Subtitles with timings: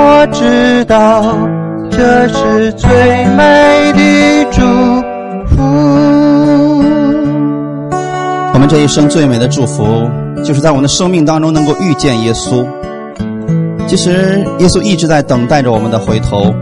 [0.00, 1.36] 我知道
[1.90, 2.88] 这是最
[3.36, 4.60] 美的祝
[5.48, 5.62] 福。
[8.54, 10.08] 我们这一生最美的祝福，
[10.44, 12.64] 就是在我们的生命当中能够遇见耶稣。
[13.88, 16.54] 其实，耶稣一直在等待着我们的回头。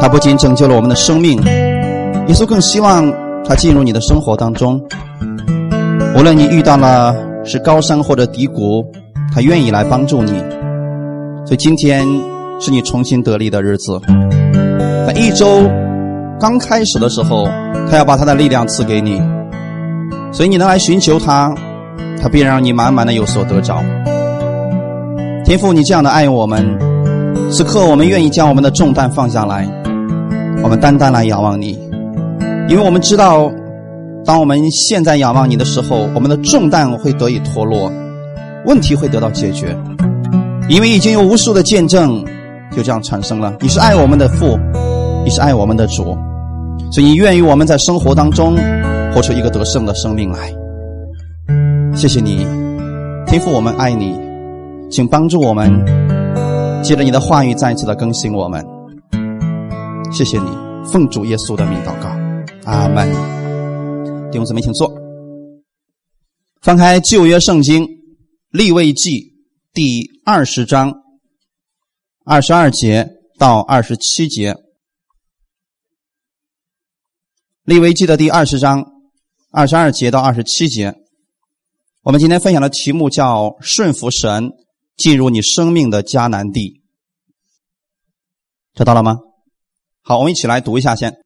[0.00, 3.12] 他不仅拯救了我们的生命，耶稣更希望
[3.44, 4.80] 他进入你的生活当中。
[6.16, 7.14] 无论你遇到了
[7.44, 8.86] 是高山或者低谷，
[9.34, 10.42] 他愿意来帮助你。
[11.50, 12.06] 所以今天
[12.60, 14.00] 是你重新得力的日子。
[15.04, 15.68] 在一周
[16.38, 17.44] 刚开始的时候，
[17.90, 19.20] 他要把他的力量赐给你，
[20.30, 21.52] 所以你能来寻求他，
[22.22, 23.82] 他必然让你满满的有所得着。
[25.44, 26.64] 天父，你这样的爱我们，
[27.50, 29.68] 此刻我们愿意将我们的重担放下来。
[30.62, 31.76] 我们单单来仰望你，
[32.68, 33.50] 因为我们知道，
[34.24, 37.90] 当我们现在仰望你的时候，我们的重担会得以脱落，
[38.66, 39.76] 问题会得到解决。
[40.70, 42.24] 因为已经有无数的见证
[42.70, 43.56] 就这样产生了。
[43.60, 44.56] 你是爱我们的父，
[45.24, 46.16] 你是爱我们的主，
[46.92, 48.56] 所以你愿意我们在生活当中
[49.12, 50.54] 活出一个得胜的生命来。
[51.96, 52.46] 谢谢你，
[53.26, 54.16] 天父，我们爱你，
[54.92, 55.68] 请帮助我们，
[56.84, 58.64] 借着你的话语再一次的更新我们。
[60.12, 60.46] 谢谢你，
[60.84, 62.08] 奉主耶稣的名祷告，
[62.70, 63.10] 阿门。
[64.30, 64.88] 弟兄姊妹，请坐。
[66.62, 67.84] 翻开旧约圣经
[68.52, 69.29] 立位记
[69.72, 70.94] 第二十章
[72.24, 74.56] 二十二节到二十七节。
[77.62, 78.84] 立位记的第二十章
[79.52, 80.96] 二十二节到二十七节，
[82.02, 84.50] 我们今天分享的题目叫“顺服神，
[84.96, 86.82] 进入你生命的迦南地”，
[88.74, 89.18] 知道了吗？
[90.02, 91.16] 好，我们一起来读一下先。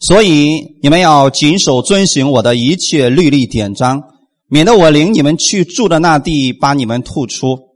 [0.00, 4.02] 所以你们要谨守遵行我的一切律例典章，
[4.48, 7.71] 免得我领你们去住的那地把你们吐出。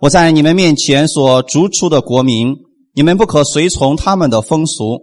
[0.00, 2.54] 我在你们面前所逐出的国民，
[2.94, 5.00] 你们不可随从他们的风俗，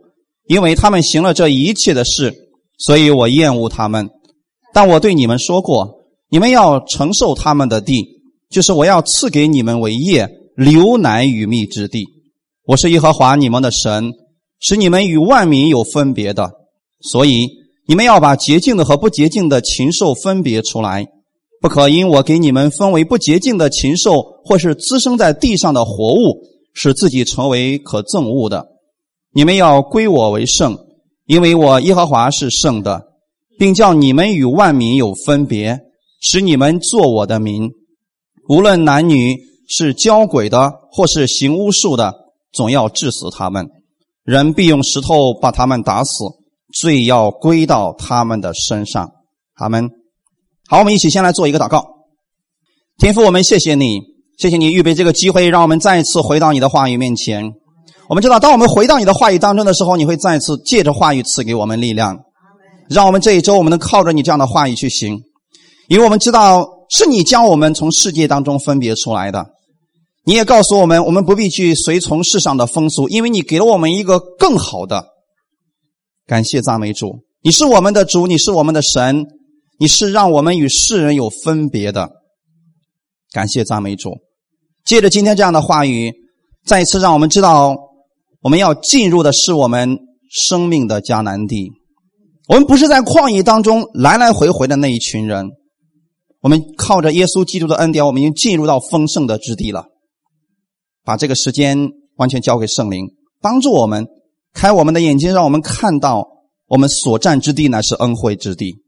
[0.47, 2.33] 因为他们行了这一切的事，
[2.77, 4.09] 所以我厌恶他们。
[4.73, 8.03] 但我对你们说过，你们要承受他们的地，
[8.50, 12.06] 就是我要赐给你们为业，流奶与蜜之地。
[12.66, 14.13] 我是耶和华你们的神。
[14.66, 16.50] 使你们与万民有分别的，
[17.01, 17.50] 所以
[17.85, 21.06] 你们要把洁净的和不洁净的禽兽分别出来，
[21.63, 26.44] 不可因我给你们分为不洁净的禽兽，或是滋生在地上的活物，
[26.74, 28.68] 使自己成为可憎恶的。
[29.31, 30.78] 你们要归我为圣，
[31.25, 33.03] 因为我耶和华是圣的，
[33.57, 35.79] 并叫你们与万民有分别，
[36.19, 37.72] 使你们做我的民。
[38.50, 42.13] 无论男女，是交鬼的，或是行巫术的，
[42.52, 43.69] 总要治死他们。
[44.25, 46.25] 人必用石头把他们打死，
[46.73, 49.09] 罪要归到他们的身上。
[49.56, 49.90] 他们。
[50.73, 51.85] 好，我们一起先来做一个祷告。
[52.97, 54.00] 天父，我们谢谢你，
[54.39, 57.51] 谢谢你预备这个机会，让我们再一次回到你的话语面前。
[58.09, 62.17] 我们知道，当我们回到你的话语当中的时候，你会再次借着话语赐给我们力量，
[62.89, 65.22] 让我们这一周我们能靠着你这样的话语去行。
[65.89, 69.45] 因为我们知道，是你将我们从世界当中分别出来的。
[70.25, 75.05] 你也告诉我们，我们不必去随从世上的风俗，因为你给了我们一个更好的。
[76.25, 79.23] 感谢赞美主，你是我们的主，你是我们的神，
[79.79, 82.09] 你是让我们与世人有分别的。
[83.31, 84.11] 感谢赞美主，
[84.85, 86.13] 借着今天这样的话语，
[86.66, 87.75] 再一次让我们知道，
[88.41, 89.97] 我们要进入的是我们
[90.29, 91.72] 生命的迦南地。
[92.47, 95.50] 我们不是在旷野当中来来回回的那一群人，
[96.41, 99.85] 我们靠着耶稣基督的恩典，我们已经进入到丰盛的之地了。
[101.05, 103.07] 把这个时间完全交给圣灵，
[103.41, 104.05] 帮助我们
[104.53, 106.28] 开我们的眼睛，让我们看到
[106.67, 108.82] 我们所占之地乃是恩惠之地，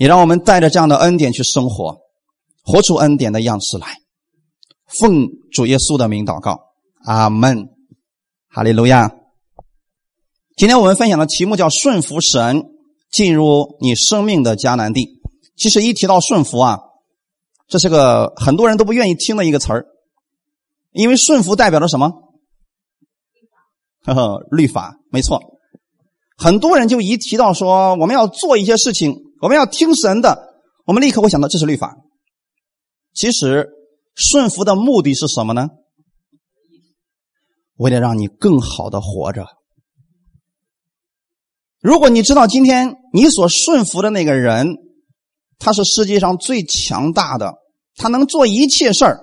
[0.00, 1.98] 也让我们带着这样的恩典去生活，
[2.64, 3.98] 活出恩典的样式来。
[4.86, 6.58] 奉主耶稣的名祷告，
[7.04, 7.68] 阿门，
[8.48, 9.12] 哈利路亚。
[10.56, 12.64] 今天我们分享的题目叫“顺服神，
[13.12, 15.20] 进入你生命的迦南地”。
[15.54, 16.78] 其实一提到顺服啊，
[17.68, 19.84] 这是个很多人都不愿意听的一个词儿。
[20.92, 22.10] 因为顺服代表着什么？
[24.06, 25.38] 呵呵， 律法没错。
[26.38, 30.54] 很多人就一提到说我们要做一些事情，我们要听神的，
[30.86, 31.96] 我们立刻会想到这是律法。
[33.14, 33.68] 其实
[34.14, 35.68] 顺服的目的是什么呢？
[37.76, 39.46] 为了让你更好的活着。
[41.80, 44.76] 如果你知道今天你所顺服的那个人，
[45.58, 47.54] 他是世界上最强大的，
[47.94, 49.18] 他能做一切事儿。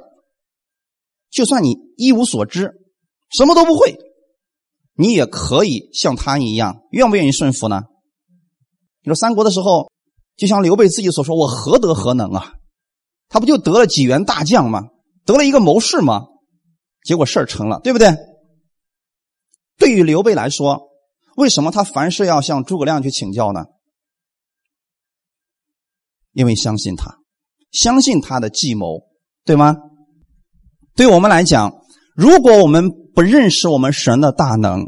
[1.30, 2.72] 就算你一无所知，
[3.30, 3.96] 什么都不会，
[4.96, 7.84] 你也可以像他一样，愿不愿意顺服呢？
[9.04, 9.92] 你说三国的时候，
[10.38, 12.54] 就像刘备自己所说：“我何德何能啊？”
[13.28, 14.84] 他不就得了几员大将吗？
[15.26, 16.28] 得了一个谋士吗？
[17.04, 18.16] 结果事儿成了，对不对？
[19.78, 20.90] 对于刘备来说，
[21.36, 23.66] 为什么他凡事要向诸葛亮去请教呢？
[26.32, 27.18] 因为相信他，
[27.72, 29.02] 相信他的计谋，
[29.44, 29.76] 对吗？
[30.96, 31.82] 对我们来讲，
[32.16, 34.86] 如果我们不认识我们神的大能，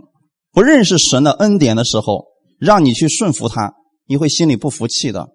[0.52, 2.26] 不认识神的恩典的时候，
[2.60, 3.74] 让你去顺服他，
[4.06, 5.30] 你会心里不服气的。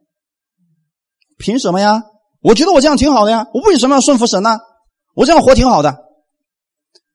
[1.39, 2.03] 凭什么呀？
[2.41, 4.59] 我觉得我这样挺好的呀，我为什么要顺服神呢？
[5.15, 5.97] 我这样活挺好的。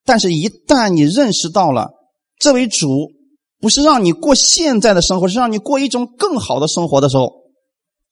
[0.04, 1.92] 但是，一旦你认识到了
[2.40, 2.88] 这位主
[3.60, 7.32] 不是让你过现在的生活，是让你过一种更好的生活的时候，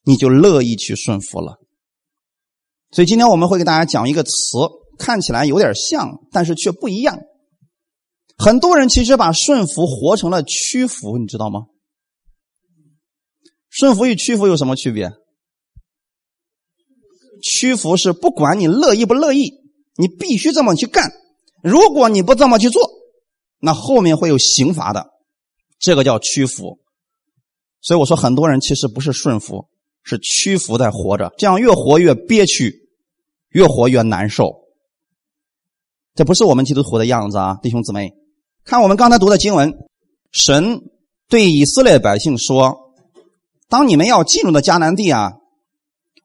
[0.03, 1.57] 你就乐意去顺服了。
[2.91, 4.29] 所以，今天我们会给大家讲一个词，
[4.99, 7.17] 看起来有点像，但是却不一样。
[8.37, 11.61] 很多人其实把顺服活成了屈服，你知道吗？
[13.69, 15.11] 顺服与屈服有什么区别？
[17.41, 19.53] 屈服是不管你乐意不乐意，
[19.95, 21.11] 你必须这么去干。
[21.63, 22.89] 如果你不这么去做，
[23.59, 25.07] 那后面会有刑罚的。
[25.79, 26.79] 这个叫屈服。
[27.81, 29.67] 所以我说，很多人其实不是顺服，
[30.03, 32.89] 是屈服在活着，这样越活越憋屈，
[33.49, 34.63] 越活越难受。
[36.15, 38.13] 这不是我们基督徒的样子啊，弟兄姊妹。
[38.63, 39.73] 看我们刚才读的经文，
[40.31, 40.81] 神
[41.29, 42.77] 对以色列百姓说
[43.69, 45.33] ：“当你们要进入的迦南地啊。”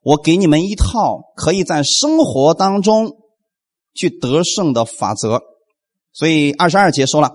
[0.04, 3.12] 我给你们一套可以在生活当中
[3.94, 5.40] 去得胜的法则，
[6.12, 7.30] 所以二十二节说了，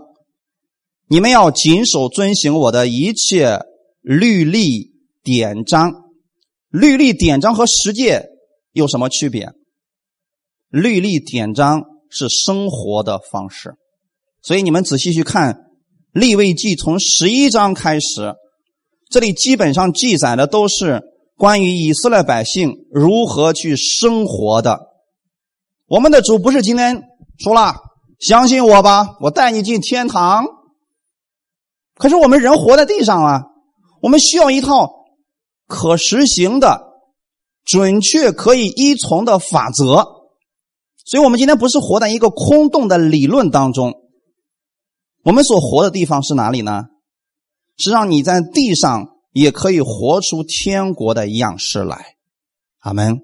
[1.08, 3.62] 你们要谨守遵行我的一切
[4.02, 4.92] 律例
[5.24, 5.94] 典章。
[6.70, 8.26] 律例典章和实践
[8.74, 9.54] 有什么区别？
[10.68, 13.76] 律例典章是生活的方式，
[14.42, 15.58] 所以你们仔细去看
[16.12, 18.36] 立位记从十一章开始，
[19.10, 21.02] 这里基本上记载的都是。
[21.38, 24.80] 关于以色列百姓如何去生活的，
[25.86, 27.04] 我们的主不是今天
[27.38, 27.76] 说了，
[28.20, 30.48] 相信我吧，我带你进天堂。
[31.94, 33.44] 可是我们人活在地上啊，
[34.02, 34.90] 我们需要一套
[35.68, 36.82] 可实行的、
[37.64, 40.08] 准确可以依从的法则。
[41.06, 43.94] 所以，我们今天不是活在一个空洞的理论当中，
[45.24, 46.86] 我们所活的地方是哪里呢？
[47.78, 49.17] 是让你在地上。
[49.32, 52.16] 也可以活出天国的样式来，
[52.80, 53.22] 阿门。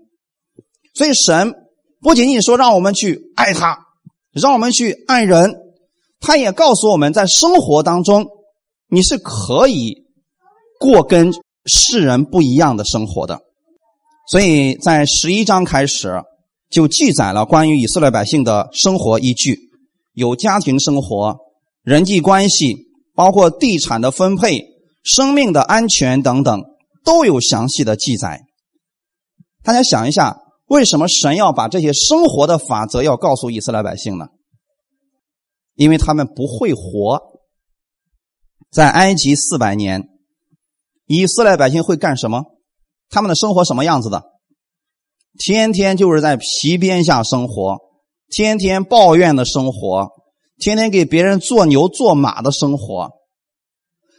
[0.94, 1.54] 所以神
[2.02, 3.88] 不仅仅说让我们去爱他，
[4.32, 5.56] 让我们去爱人，
[6.20, 8.28] 他也告诉我们在生活当中
[8.90, 10.06] 你是可以
[10.80, 11.34] 过跟
[11.66, 13.42] 世人不一样的生活的。
[14.30, 16.22] 所以在十一章开始
[16.70, 19.58] 就记载了关于以色列百姓的生活依据，
[20.14, 21.38] 有家庭生活、
[21.84, 24.73] 人际关系，包括地产的分配。
[25.04, 26.64] 生命的安全等等
[27.04, 28.42] 都有详细的记载。
[29.62, 34.28] 大家想一下，为什么神要把这些生活的法则要告诉以色列百姓呢？
[35.76, 37.22] 因为他们不会活。
[38.72, 40.08] 在埃及四百年，
[41.06, 42.44] 以色列百姓会干什么？
[43.10, 44.24] 他们的生活什么样子的？
[45.38, 47.78] 天天就是在皮鞭下生活，
[48.30, 50.10] 天天抱怨的生活，
[50.58, 53.12] 天天给别人做牛做马的生活。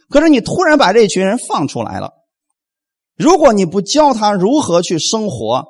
[0.09, 2.13] 可是你突然把这群人放出来了，
[3.15, 5.65] 如果你不教他如何去生活，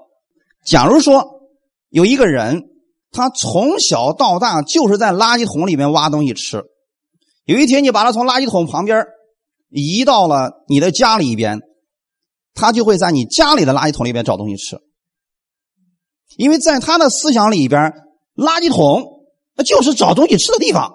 [0.65, 1.41] 假如说
[1.89, 2.63] 有一个人，
[3.11, 6.63] 他从小到大就是在垃圾桶里面挖东西吃，
[7.45, 9.05] 有一天你把他从垃圾桶旁边
[9.69, 11.61] 移到了你的家里边，
[12.53, 14.79] 他就会在你家里的垃圾桶里边找东西吃，
[16.37, 17.93] 因为在他的思想里边，
[18.35, 20.93] 垃圾桶那就是找东西吃的地方。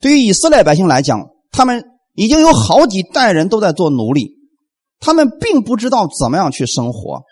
[0.00, 1.84] 对于以色列百姓来讲，他们
[2.14, 4.32] 已经有好几代人都在做奴隶，
[4.98, 7.22] 他们并不知道怎么样去生活。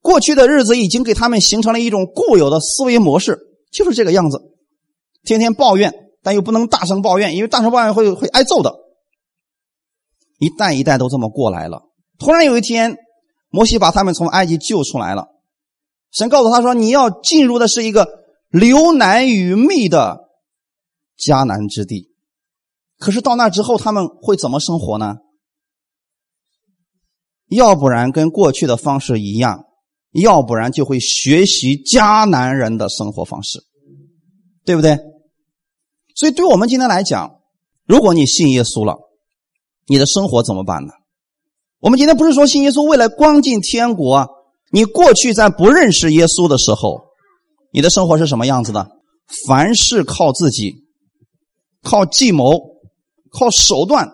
[0.00, 3.36] 过去的日子已经给他们形成了一种固有的思维模式，
[3.72, 4.40] 就是这个样子，
[5.24, 5.92] 天天抱怨，
[6.22, 8.72] 但又不能大声抱怨，因为大声抱怨会会挨揍的。
[10.38, 11.82] 一代一代都这么过来了。
[12.20, 12.96] 突然有一天，
[13.50, 15.26] 摩西把他们从埃及救出来了，
[16.12, 18.06] 神告诉他说：“你要进入的是一个
[18.50, 20.28] 流奶与蜜的
[21.18, 22.14] 迦南之地。”
[22.98, 25.16] 可是到那之后，他们会怎么生活呢？
[27.48, 29.66] 要不然跟过去的方式一样，
[30.12, 33.60] 要不然就会学习迦南人的生活方式，
[34.64, 34.98] 对不对？
[36.14, 37.40] 所以，对我们今天来讲，
[37.86, 38.96] 如果你信耶稣了，
[39.86, 40.92] 你的生活怎么办呢？
[41.80, 44.26] 我们今天不是说信耶稣为了光进天国，
[44.72, 47.02] 你过去在不认识耶稣的时候，
[47.70, 48.90] 你的生活是什么样子的？
[49.46, 50.86] 凡事靠自己，
[51.82, 52.75] 靠计谋。
[53.36, 54.10] 靠手段，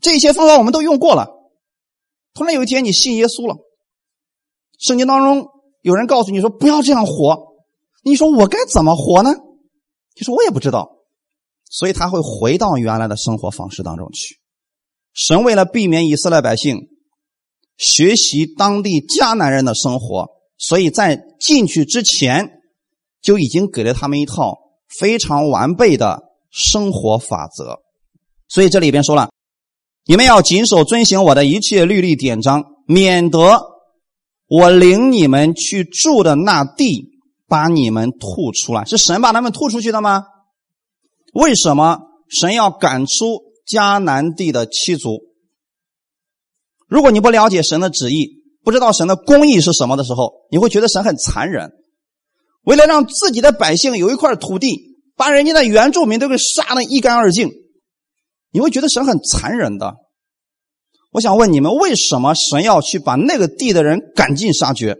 [0.00, 1.28] 这些方法我们都用过了。
[2.34, 3.56] 突然有一天你信耶稣了，
[4.78, 5.48] 圣经当中
[5.82, 7.54] 有人告诉你说不要这样活，
[8.04, 9.34] 你说我该怎么活呢？
[10.14, 10.92] 你说我也不知道。
[11.68, 14.36] 所以他会回到原来的生活方式当中去。
[15.12, 16.78] 神为了避免以色列百姓
[17.76, 22.60] 学习当地迦南人的生活，所以在进去之前
[23.20, 24.56] 就已经给了他们一套
[24.96, 27.80] 非常完备的生活法则。
[28.48, 29.30] 所以这里边说了，
[30.06, 33.60] 你们要谨守遵行我的一切律例典章，免得
[34.48, 38.84] 我领你们去住的那地把你们吐出来。
[38.84, 40.24] 是神把他们吐出去的吗？
[41.34, 41.98] 为什么
[42.28, 45.18] 神要赶出迦南地的七族？
[46.88, 51.72] 如果你不了解神的旨意，不知道神的公义是什么的时候，你会觉得神很残忍。
[52.62, 57.50] 为了让自己的百姓有一块土地，把人家的原住民都给杀得一干二净，
[58.56, 59.96] 你会觉得神很残忍的。
[61.12, 64.96] 我想问你们，为什么神要去把那个地的人赶尽杀绝？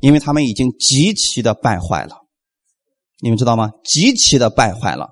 [0.00, 2.16] 因为他们已经极其的败坏了，
[3.20, 3.72] 你们知道吗？
[3.84, 5.10] 极其的败坏了。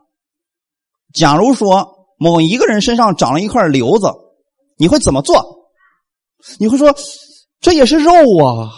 [1.12, 4.06] 假如说某一个人身上长了一块瘤子，
[4.78, 5.68] 你会怎么做？
[6.58, 6.96] 你会说
[7.60, 8.10] 这也是肉
[8.42, 8.72] 啊，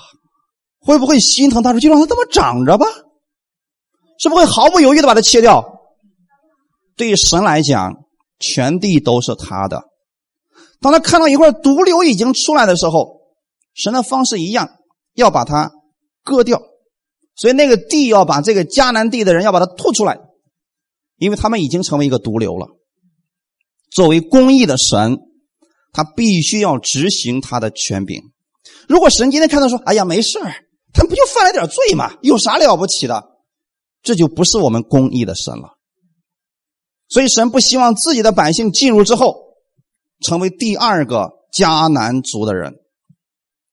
[0.81, 1.71] 会不会心疼他？
[1.71, 2.87] 说就让他这么长着吧，
[4.19, 5.65] 是不会毫不犹豫的把它切掉？
[6.97, 7.93] 对于神来讲，
[8.39, 9.85] 全地都是他的。
[10.81, 13.21] 当他看到一块毒瘤已经出来的时候，
[13.75, 14.69] 神的方式一样，
[15.15, 15.73] 要把它
[16.23, 16.61] 割掉。
[17.35, 20.19] 所以那个地要把这个迦南地的人要把它吐出来。
[21.19, 22.67] 因为他们已经成为一个毒瘤了。
[23.91, 25.17] 作为公义的神，
[25.95, 28.21] 他必须要执行他的权柄。
[28.87, 30.39] 如果神今天看到说：“哎呀，没事
[30.93, 33.25] 他不就犯了点罪嘛，有啥了不起的？”
[34.05, 35.76] 这就不是我们公义的神了。
[37.09, 39.37] 所以神不希望自己的百姓进入之后
[40.21, 42.75] 成为第二个迦南族的人。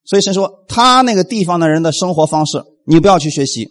[0.05, 3.69] 所以神说：“他那个地方的人的生活方式，你不要去学习。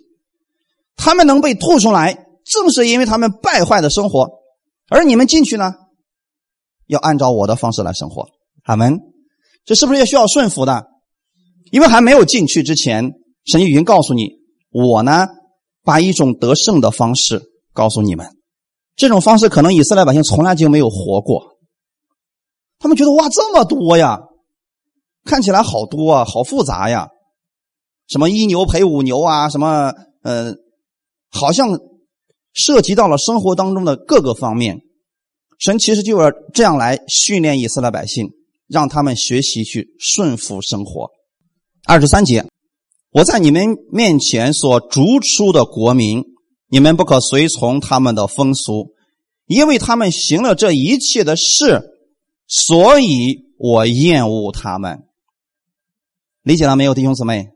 [0.96, 4.28] 他们能被吐出来。”正是因为他们败坏的生活，
[4.88, 5.74] 而你们进去呢，
[6.88, 8.26] 要按照我的方式来生活。
[8.64, 8.98] 阿门。
[9.64, 10.86] 这是不是也需要顺服的？
[11.70, 13.12] 因为还没有进去之前，
[13.44, 14.40] 神已经告诉你，
[14.72, 15.28] 我呢，
[15.84, 17.40] 把一种得胜的方式
[17.72, 18.26] 告诉你们。
[18.96, 21.58] 这种方式可能以色列百姓从来就没有活过。
[22.78, 24.20] 他们觉得哇，这么多呀，
[25.24, 27.08] 看起来好多啊，好复杂呀，
[28.08, 30.54] 什么一牛赔五牛啊，什么呃，
[31.30, 31.78] 好像。
[32.54, 34.82] 涉及到了生活当中的各个方面，
[35.58, 38.28] 神其实就要这样来训练以色列百姓，
[38.68, 41.08] 让他们学习去顺服生活。
[41.86, 42.44] 二十三节，
[43.10, 46.22] 我在你们面前所逐出的国民，
[46.72, 48.94] 你们不可随从他们的风俗，
[49.44, 51.82] 因为他们行了这一切的事，
[52.46, 55.00] 所以我厌恶他们。
[56.42, 57.48] 理解了没有，弟兄姊妹？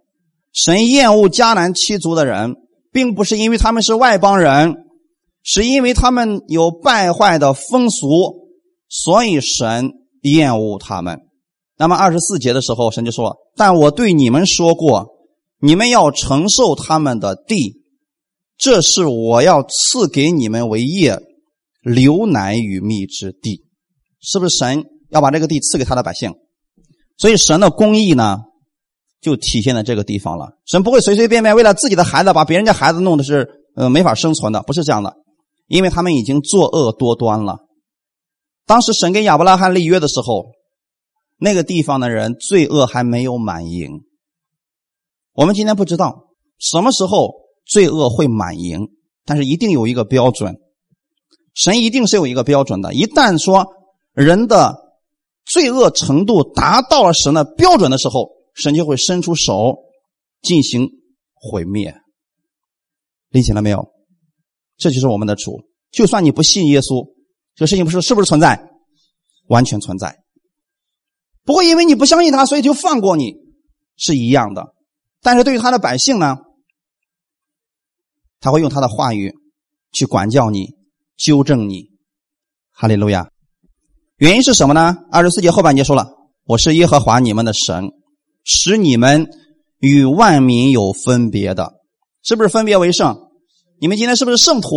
[0.52, 2.56] 神厌恶迦南七族的人，
[2.92, 4.74] 并不是因为他们是外邦人。
[5.48, 8.48] 是因为他们有败坏的风俗，
[8.88, 9.92] 所以神
[10.22, 11.20] 厌恶他们。
[11.78, 15.06] 那么二十四节的时候，神就说：“但我对你们说过，
[15.60, 17.76] 你们要承受他们的地，
[18.56, 21.18] 这是我要赐给你们为业，
[21.82, 23.64] 流奶与蜜之地。”
[24.20, 26.34] 是不是神要把这个地赐给他的百姓？
[27.16, 28.38] 所以神的公义呢，
[29.20, 30.58] 就体现在这个地方了。
[30.66, 35.14] 神不会随随便便为了自己的孩子把别人家孩子弄的是呃没法生存的，不是这样的。
[35.68, 37.58] 因为他们已经作恶多端了。
[38.66, 40.46] 当时神跟亚伯拉罕立约的时候，
[41.38, 44.00] 那个地方的人罪恶还没有满盈。
[45.34, 47.32] 我们今天不知道什么时候
[47.66, 48.88] 罪恶会满盈，
[49.24, 50.56] 但是一定有一个标准。
[51.54, 52.94] 神一定是有一个标准的。
[52.94, 53.66] 一旦说
[54.12, 54.74] 人的
[55.44, 59.76] 罪恶程度达到了神的标准的时候，神就会伸出手
[60.42, 60.88] 进行
[61.34, 61.94] 毁灭。
[63.30, 63.90] 理解了没有？
[64.76, 65.62] 这就是我们的主。
[65.90, 67.06] 就算你不信耶稣，
[67.54, 68.70] 这个事情不是是不是存在？
[69.48, 70.14] 完全存在。
[71.44, 73.34] 不会因为你不相信他，所以就放过你，
[73.96, 74.74] 是一样的。
[75.22, 76.36] 但是对于他的百姓呢，
[78.40, 79.34] 他会用他的话语
[79.92, 80.74] 去管教你、
[81.16, 81.90] 纠正你。
[82.72, 83.30] 哈利路亚。
[84.18, 84.96] 原因是什么呢？
[85.10, 86.08] 二十四节后半节说了
[86.46, 87.90] ：“我是耶和华你们的神，
[88.44, 89.28] 使你们
[89.78, 91.74] 与万民有分别的，
[92.22, 93.16] 是不是分别为圣？”
[93.78, 94.68] 你们今天是不是圣徒？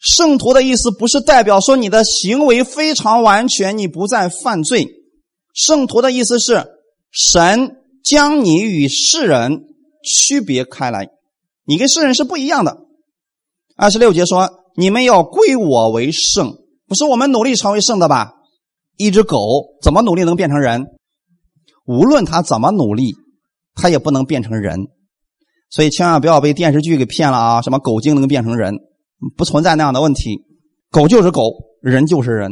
[0.00, 4.88] 圣徒的意思不是代表说你的行为非常完全，你不再犯罪。
[5.54, 6.66] 圣徒的意思是
[7.12, 9.64] 神将你与世人
[10.02, 11.08] 区别开来，
[11.70, 12.78] 你跟世人是不一样的。
[13.76, 16.56] 二十六节说：“你们要归我为圣，
[16.88, 18.32] 不是我们努力成为圣的吧？
[18.96, 19.38] 一只狗
[19.80, 20.86] 怎么努力能变成人？
[21.86, 23.14] 无论它怎么努力，
[23.76, 24.88] 它也不能变成人。”
[25.70, 27.62] 所以千万不要被电视剧给骗了啊！
[27.62, 28.74] 什么狗精能变成人，
[29.36, 30.40] 不存在那样的问题。
[30.90, 32.50] 狗就是狗，人就是人，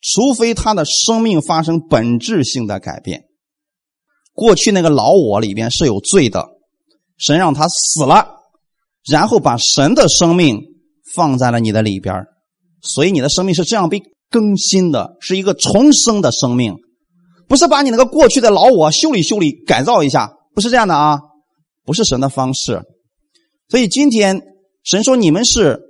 [0.00, 3.26] 除非他的生命发生本质性的改变。
[4.32, 6.48] 过去那个老我里边是有罪的，
[7.16, 8.35] 神让他死了，
[9.10, 10.60] 然后把神的生命
[11.14, 12.24] 放在了你的里边，
[12.82, 16.74] 所以你的生命是这样被更新的，是一个重生的生命，
[17.48, 21.20] 不是把你那个过去的老我修理修理、改造一下，不是这样的啊，
[21.84, 22.82] 不是神的方式。
[23.68, 24.42] 所以今天
[24.84, 25.80] 神说你们是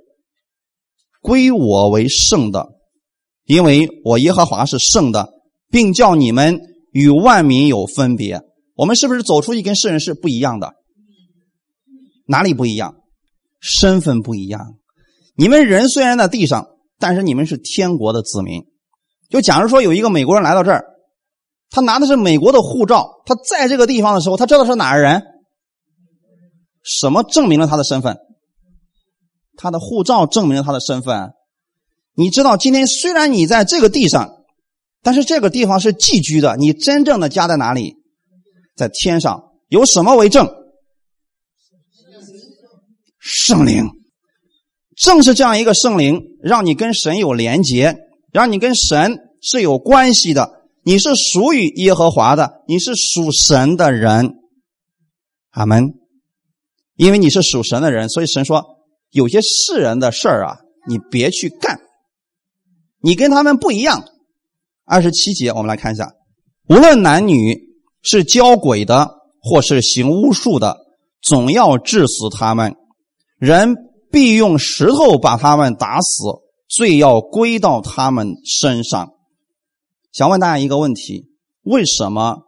[1.21, 2.67] 归我为圣的，
[3.45, 5.29] 因为我耶和华是圣的，
[5.69, 6.59] 并叫你们。
[6.93, 8.41] 与万民有分别，
[8.73, 10.73] 我们是不是走出去跟世人是不一样的？
[12.25, 12.95] 哪里不一样？
[13.59, 14.75] 身份不一样。
[15.35, 16.67] 你们人虽然在地上，
[16.99, 18.63] 但是你们是天国的子民。
[19.29, 20.85] 就假如说有一个美国人来到这儿，
[21.69, 25.23] 他拿的是美国的护照，他在这个地方的时候，他知道是哪儿人？
[26.83, 28.17] 什么证明了他的身份？
[29.57, 31.31] 他的护照证明了他的身份。
[32.15, 34.33] 你知道，今天虽然你在这个地上。
[35.03, 37.95] 但是这个地方是寄居的，你真正的家在哪里？
[38.75, 40.49] 在天上，有什么为证？
[43.27, 43.89] 圣灵，
[44.95, 47.97] 正是这样一个圣灵，让你跟神有连结，
[48.31, 50.49] 让你跟神是有关系的。
[50.85, 54.35] 你是属于耶和华的，你是属神的人。
[55.51, 55.93] 阿门。
[56.95, 58.63] 因为你是属神的人，所以神说，
[59.11, 60.57] 有些世人的事儿啊，
[60.87, 61.81] 你别去干，
[63.01, 64.05] 你跟他们不一样。
[64.85, 66.13] 二十七节，我们来看一下：
[66.69, 67.59] 无论男女，
[68.01, 70.77] 是教鬼的，或是行巫术的，
[71.21, 72.73] 总要治死他们。
[73.37, 73.75] 人
[74.11, 76.25] 必用石头把他们打死，
[76.67, 79.13] 罪要归到他们身上。
[80.11, 81.29] 想问大家一个问题：
[81.61, 82.39] 为什么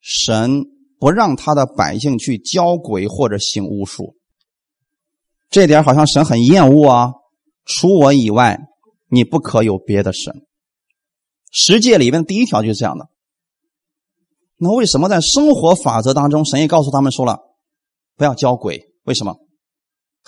[0.00, 0.64] 神
[0.98, 4.16] 不让他的百姓去教鬼或者行巫术？
[5.48, 7.12] 这点好像神很厌恶啊！
[7.64, 8.58] 除我以外，
[9.08, 10.42] 你不可有别的神。
[11.52, 13.08] 十诫里面第一条就是这样的。
[14.56, 17.38] 那为什么在生活法则当中，神也告诉他们说了，
[18.16, 18.92] 不要教鬼？
[19.04, 19.36] 为什么？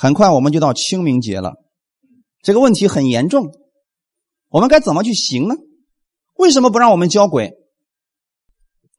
[0.03, 1.57] 很快我们就到清明节了，
[2.41, 3.53] 这个问题很严重，
[4.49, 5.55] 我们该怎么去行呢？
[6.37, 7.53] 为什么不让我们交鬼？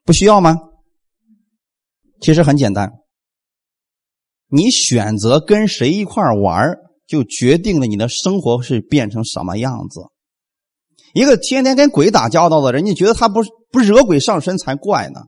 [0.03, 0.59] 不需要吗？
[2.21, 2.91] 其实很简单，
[4.47, 6.75] 你选择跟谁一块玩，
[7.07, 10.01] 就决定了你的生活是变成什么样子。
[11.15, 13.39] 一个天天跟鬼打交道的人，你觉得他不
[13.71, 15.21] 不惹鬼上身才怪呢？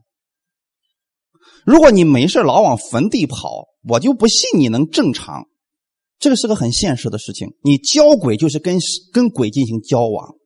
[1.66, 5.48] 如果你没事老往坟地跑，我就不信你能正常。
[6.24, 7.48] 这个是个很现实的事情。
[7.62, 8.78] 你交鬼就是跟
[9.12, 10.36] 跟鬼进行交往，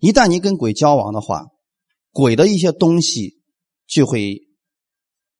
[0.00, 1.46] 一旦你跟鬼交往的话，
[2.12, 3.40] 鬼的一些东西
[3.88, 4.38] 就会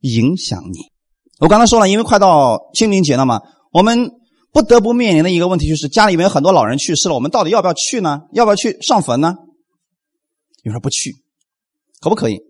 [0.01, 0.81] 影响你。
[1.39, 3.41] 我刚才说了，因为快到清明节了嘛，
[3.73, 4.11] 我们。
[4.51, 8.23] 不得不面临的一个问题就是，家里面有很多老人去世了，我们到底要不要去呢？
[8.33, 9.35] 要不要去上坟呢？
[10.65, 11.13] 你说不去，
[12.01, 12.41] 可不可以？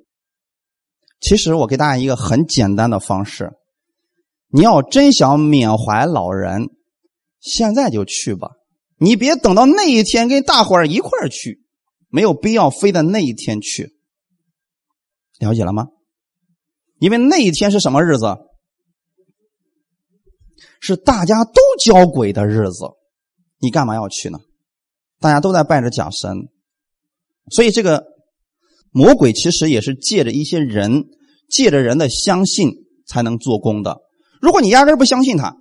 [1.21, 3.51] 其实我给大家一个很简单的方式：
[4.49, 6.69] 你要真想缅怀老人，
[7.49, 8.51] 现在就去吧。
[8.99, 11.65] 你别等到那一天跟大伙儿一块儿去，
[12.09, 13.97] 没有必要非得那一天去。
[15.39, 15.87] 了解了吗？
[16.99, 18.37] 因为那一天是什么日子？
[20.81, 22.85] 是大家都交鬼的日子，
[23.61, 24.39] 你干嘛要去呢？
[25.21, 26.49] 大家都在拜着假神，
[27.51, 28.05] 所以这个
[28.91, 31.07] 魔鬼其实也是借着一些人，
[31.49, 32.71] 借着人的相信
[33.07, 33.99] 才能做工的。
[34.41, 35.57] 如果你压根不相信他，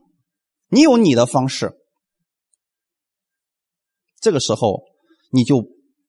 [0.70, 1.74] 你有你的方式，
[4.20, 4.84] 这个时候
[5.32, 5.66] 你就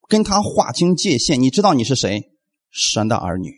[0.09, 2.31] 跟他划清界限，你知道你是谁，
[2.71, 3.53] 神的儿女，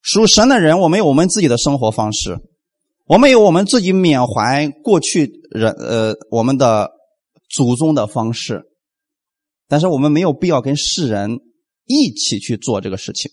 [0.00, 2.38] 属神的人，我们有我们自己的生活方式。
[3.06, 6.92] 我们有我们自己缅怀过去人呃我们的
[7.50, 8.62] 祖宗的方式，
[9.66, 11.40] 但是我们没有必要跟世人
[11.84, 13.30] 一起去做这个事情。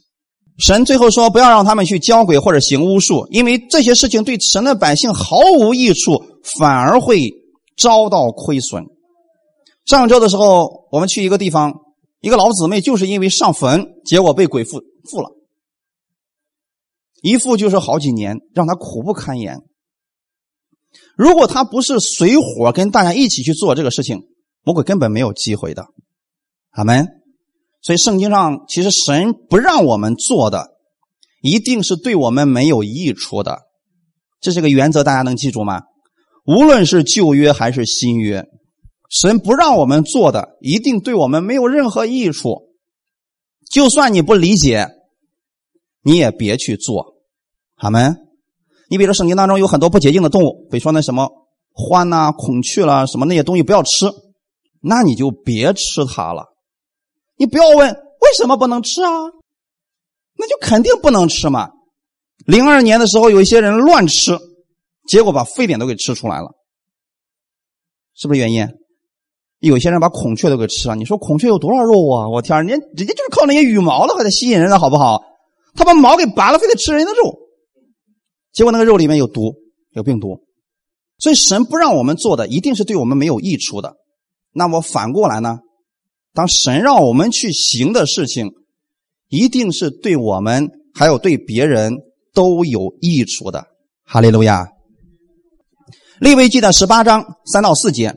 [0.60, 6.22] 神最后说：“不要让他们去教鬼或者行巫术，因为这些事情对神的百姓毫无益处，
[6.60, 7.32] 反而会
[7.78, 8.84] 遭到亏损。”
[9.88, 11.74] 上周的时候，我们去一个地方，
[12.20, 15.30] 一个老姊妹就是因为上坟，结果被鬼附附了。
[17.22, 19.62] 一附就是好几年，让他苦不堪言。
[21.16, 24.24] 如果他不是随伙跟大家一起去做这个事情，
[24.64, 25.86] 魔鬼根本没有机会的。
[26.72, 27.19] 阿门。
[27.82, 30.70] 所以圣经上其实神不让我们做的，
[31.42, 33.62] 一定是对我们没有益处的。
[34.42, 35.84] 这是个原则，大家能记住吗？
[36.46, 38.46] 无论是旧约还是新约，
[39.10, 42.70] 神不让我们做的，一定对我们没有任何益处。
[43.72, 44.96] 就算你不理解。
[46.02, 47.16] 你也别去做，
[47.76, 48.00] 好没？
[48.90, 51.30] 你比如说圣经当中有很多不洁净的动物，比如说那什么
[51.76, 54.10] 獾呐、孔雀啦，什么那些东西不要吃。
[54.82, 56.49] 那你就别吃它了。
[57.40, 59.10] 你不要问为什么不能吃啊，
[60.38, 61.72] 那就肯定不能吃嘛。
[62.46, 64.38] 零二年的时候，有一些人乱吃，
[65.08, 66.52] 结果把非典都给吃出来了，
[68.14, 68.68] 是不是原因？
[69.60, 70.96] 有些人把孔雀都给吃了。
[70.98, 72.28] 你说孔雀有多少肉啊？
[72.28, 75.24] 我天，人家人家就是靠那些羽毛的，还得吸引人的好不好？
[75.76, 77.40] 他把毛给拔了，非得吃人家的肉，
[78.52, 79.56] 结果那个肉里面有毒，
[79.92, 80.44] 有病毒。
[81.20, 83.96] 所以神不让我们做的，一定是对我们没有益处的。
[84.52, 85.60] 那么反过来呢？
[86.34, 88.52] 当神让我们去行的事情，
[89.30, 91.94] 一定是对我们还有对别人
[92.34, 93.68] 都有益处的。
[94.06, 94.68] 哈利路亚。
[96.20, 98.16] 利未记的十八章三到四节。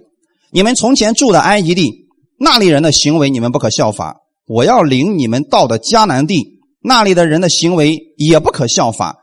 [0.50, 9.18] 你们从前住的埃及地，那里人的行为你们不可效法；我要领你们到的迦南地，那里的人的行为也不可效法，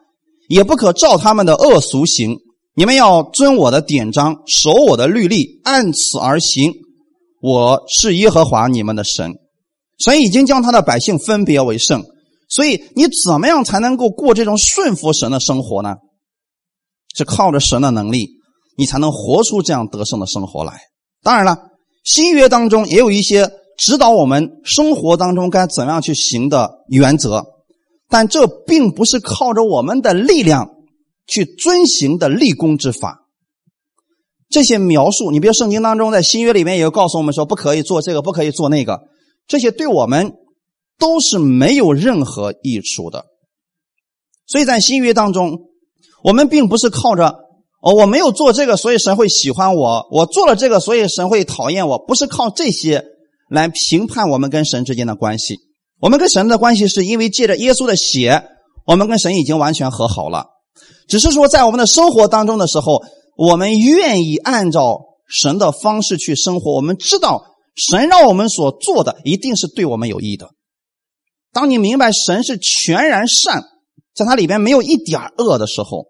[0.47, 2.37] 也不可照他们的恶俗行。
[2.73, 6.73] 你们要遵我的典章，守我的律例，按此而行。
[7.41, 9.33] 我是耶和华你们的神，
[9.97, 12.03] 神已经将他的百姓分别为圣，
[12.49, 15.95] 所以你怎么样才能够过这种顺服神的生活呢？
[17.15, 18.29] 是靠着神的能力，
[18.77, 20.73] 你才能活出这样得胜的生活来。
[21.23, 21.57] 当然了，
[22.03, 27.45] 新约当中也有一些指导我们生活当中该怎样去行的原则，
[28.09, 30.69] 但这并不是靠着我们的力量
[31.25, 33.18] 去遵行的立功之法。
[34.49, 39.01] 这些描述，你比如圣经当中在新约里面也告诉我们说，不可以做这个，不可以做那个，
[39.47, 40.33] 这些对我们
[40.97, 43.25] 都是没有任何益处的。
[44.47, 45.59] 所以在新约当中，
[46.23, 47.35] 我们并不是靠着。
[47.81, 51.97] 哦，我没有做这个，所以神会喜欢我；我做了这个，所以神会讨厌我。
[51.97, 53.05] 不是靠这些
[53.49, 55.59] 来评判我们跟神之间的关系。
[56.01, 58.43] 我们跟神的关系是因为借着耶稣的血，
[58.85, 60.47] 我们跟神已经完全和好了。
[61.07, 63.01] 只是说，在我们的生活当中的时候，
[63.39, 66.75] 我们愿意按照神的方式去生活。
[66.75, 70.49] 我们知道神让我们所做的一定是对我们有益的。
[71.53, 73.63] 当你明白神是全然善，
[74.13, 76.07] 在它里边没有一点恶的时候。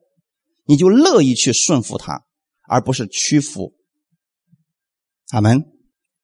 [0.66, 2.22] 你就乐意去顺服他，
[2.68, 3.74] 而不是屈服。
[5.32, 5.64] 阿门。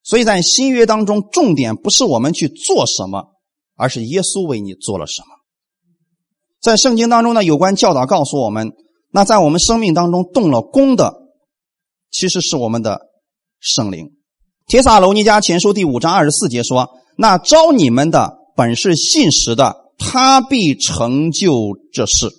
[0.04, 3.34] 所以在新约当中，重点不是我们去做什么，
[3.76, 5.28] 而是耶稣为你做了什么。
[6.62, 8.72] 在圣经当中呢，有关教导告诉我们，
[9.16, 11.14] 那在我们生命当中动了功的，
[12.12, 13.00] 其实是我们的
[13.62, 14.12] 圣灵。
[14.68, 22.30] 帖撒罗尼迦前书第五章二十四节说：“那招你们的本是信实的，他必成就这事。”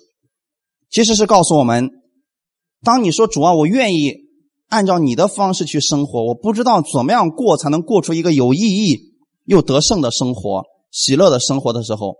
[0.91, 1.89] 其实是告诉我们，
[2.83, 4.13] 当你说主啊，我愿意
[4.67, 8.99] 按照你的方式去生活，我不知道怎么样过才能过出一个有意义
[9.45, 10.61] 又得胜的生活、
[10.91, 12.17] 喜乐的生活的时候，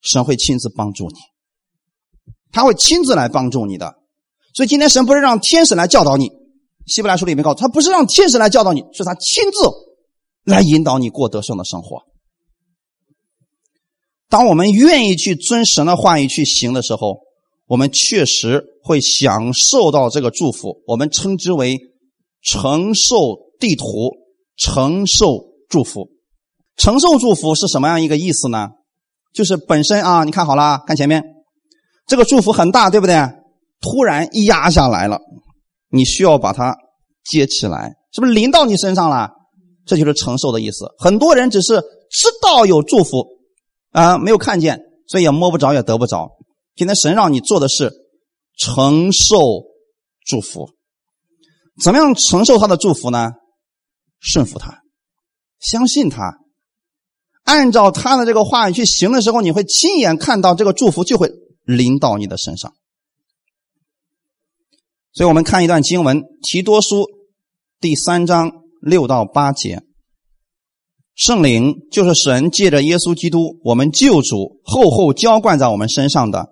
[0.00, 1.14] 神会亲自帮助你，
[2.52, 3.94] 他会亲自来帮助你的。
[4.54, 6.30] 所以今天神不是让天使来教导你，
[6.86, 9.68] 希伯来书里面告诉他不是让天使来教导你，是他亲自
[10.44, 12.02] 来引导你过得胜的生活。
[14.28, 17.26] 当我们愿意去遵神的话语去行的时候。
[17.70, 21.78] 我们确实会享受到这个祝福，我们称之为
[22.42, 23.84] 承受地图、
[24.56, 26.08] 承受祝福。
[26.78, 28.70] 承受祝福是什么样一个意思呢？
[29.34, 31.22] 就是本身啊，你看好了，看前面，
[32.08, 33.14] 这个祝福很大，对不对？
[33.80, 35.20] 突然压下来了，
[35.90, 36.76] 你需要把它
[37.22, 39.30] 接起来，是不是临到你身上了？
[39.86, 40.86] 这就是承受的意思。
[40.98, 43.24] 很多人只是知道有祝福
[43.92, 46.30] 啊，没有看见，所以也摸不着，也得不着。
[46.74, 47.92] 今天神让你做的是
[48.56, 49.36] 承受
[50.26, 50.70] 祝福，
[51.82, 53.32] 怎么样承受他的祝福呢？
[54.18, 54.82] 顺服他，
[55.60, 56.38] 相信他，
[57.44, 61.30] 按照他的这个话语去行的时候，你会亲眼看到这个祝福就会
[61.68, 62.72] 临到你的身上。
[65.12, 67.02] 所以我们看一段经文，《提多书》
[67.78, 68.50] 第三章
[68.80, 69.82] 六到八节。
[71.14, 76.48] 圣灵就是神借着耶稣基督，我们救主厚厚浇灌在我们身上的。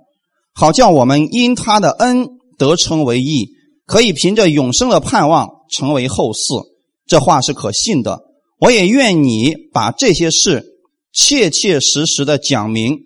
[0.53, 2.27] 好叫我们因他的恩
[2.59, 3.51] 得称为义，
[3.87, 6.67] 可以凭着永生的盼望成为后嗣。
[7.07, 8.21] 这话是可信的。
[8.59, 10.65] 我也愿你把这些事
[11.13, 12.99] 切切实实的讲明，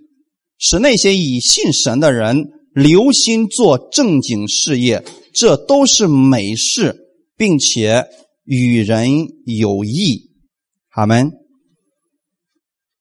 [0.60, 5.04] 使那些以信神的人留心做正经事业。
[5.34, 6.96] 这都是美事，
[7.36, 8.04] 并且
[8.44, 10.30] 与人有益。
[10.90, 11.32] 阿门。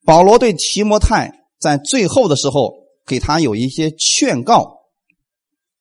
[0.03, 2.79] 保罗对提摩太在最后的时候。
[3.09, 4.81] 给他有一些劝告，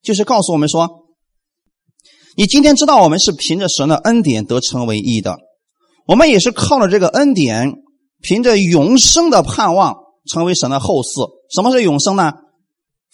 [0.01, 0.89] 就是告诉我们说：
[2.39, 5.37] 你今天知道我们是凭着神的恩典得成为义的，
[6.07, 7.75] 我们也是靠着这个恩典，
[8.23, 9.95] 凭着永生的盼望
[10.29, 11.29] 成为神的后嗣。
[11.51, 12.33] 什么是永生呢？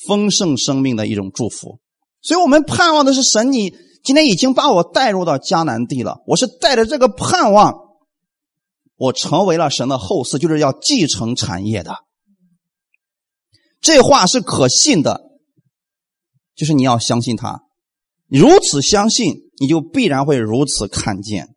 [0.06, 1.78] 丰盛生命的一种祝福。
[2.20, 7.74] 所以我们盼望的是神，你今天已经把我带入到迦南地了，我是带着这个盼望
[8.96, 11.96] 我成为了神的后嗣，就是要继承产业的。
[13.80, 15.20] 这话是可信的，
[16.56, 17.60] 就是你要相信他。
[18.28, 21.54] 如此相信，你就必然会如此看见。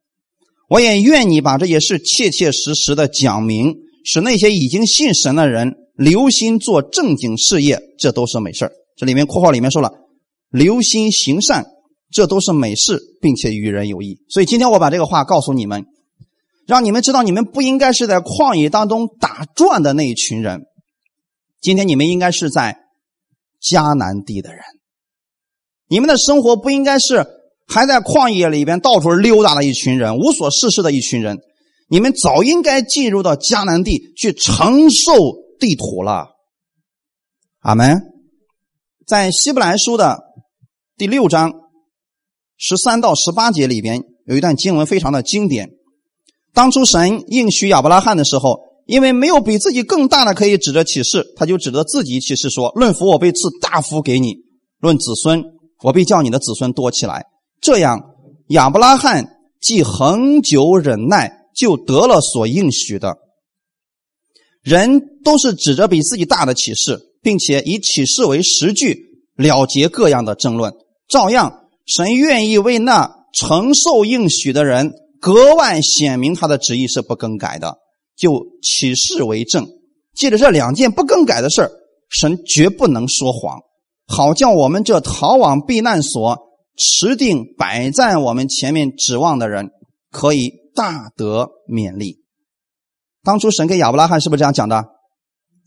[0.69, 3.73] 我也愿你把这些事切切实实的讲明，
[4.09, 9.91] 使那些已经信神的人留心做正经事业，这都是美事这里面括号里面说了，
[10.49, 11.65] 留心行善，
[12.09, 14.17] 这都是美事，并且与人有益。
[14.29, 15.83] 所以今天我把这个话告诉你们，
[16.65, 20.61] 让你们知道，你们不应该是在旷野当中打转的那一群人。
[21.59, 22.77] 今天你们应该是在
[23.61, 24.61] 迦南地的人，
[25.89, 27.25] 你们的生活不应该是
[27.67, 31.37] 还在旷野里边到处溜达的一群人，无所事事的一群人。
[31.87, 35.13] 你们早应该进入到迦南地去承受
[35.59, 36.29] 地土了。
[37.59, 38.01] 阿门。
[39.05, 40.19] 在希伯来书的
[40.97, 41.53] 第六章
[42.57, 45.69] 十三到十八节里边有一段经文非常的经典。
[46.53, 48.67] 当初神应许亚伯拉罕的时候。
[48.87, 54.45] 因为没有比自己更大的可以指着启示，他就指着自己启示说：“论福，我被赐大福给你；
[54.79, 55.43] 论子孙，
[55.83, 57.25] 我必叫你的子孙多起来。”
[57.59, 58.01] 这样，
[58.47, 59.27] 亚伯拉罕
[59.59, 63.17] 既恒久忍耐，就得了所应许的。
[64.61, 70.73] 人都是指着比自己大的启示，并且以启示为实据，了结各样的争论。
[71.09, 77.77] 照样，神愿意为那承受应许的人格外显明他的旨意是不更改的。
[78.17, 79.67] 就启示为证，
[80.15, 81.69] 借着这两件不更改的事
[82.09, 83.59] 神绝不能说谎，
[84.07, 86.35] 好叫我们这逃往避难所、
[86.75, 89.69] 持定摆在我们前面指望的人，
[90.09, 92.23] 可以大得勉励。
[93.23, 94.85] 当初神给亚伯拉罕是不是这样讲的？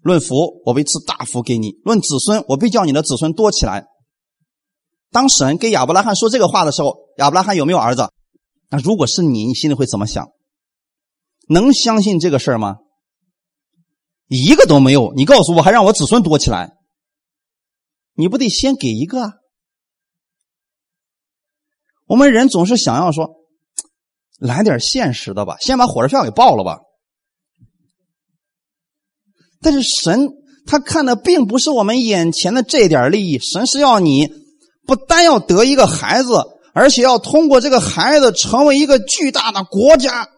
[0.02, 3.86] 论福，我必赐大福给你；论子孙，我必叫你的子孙多起来。
[5.10, 8.08] 当神给亚伯拉罕说这个话的时候，亚伯拉罕有没有儿子？
[8.70, 10.30] 那如果是你，你心里会怎么想？
[11.48, 12.76] 能相信这个事儿吗？
[14.28, 15.12] 一个都没有。
[15.16, 16.76] 你告诉我，还让我子孙多起来？
[18.14, 19.32] 你不得先给一个啊？
[22.06, 23.39] 我们人总是想要说，
[24.40, 26.78] 来点现实的吧，先把火车票给报了吧。
[29.60, 30.30] 但是神
[30.66, 34.28] 他看的并不是我们眼前的这点利益，神是要你
[34.86, 40.28] 不单要得一个孩子，而且要通过这个孩子成为一个巨大的国家。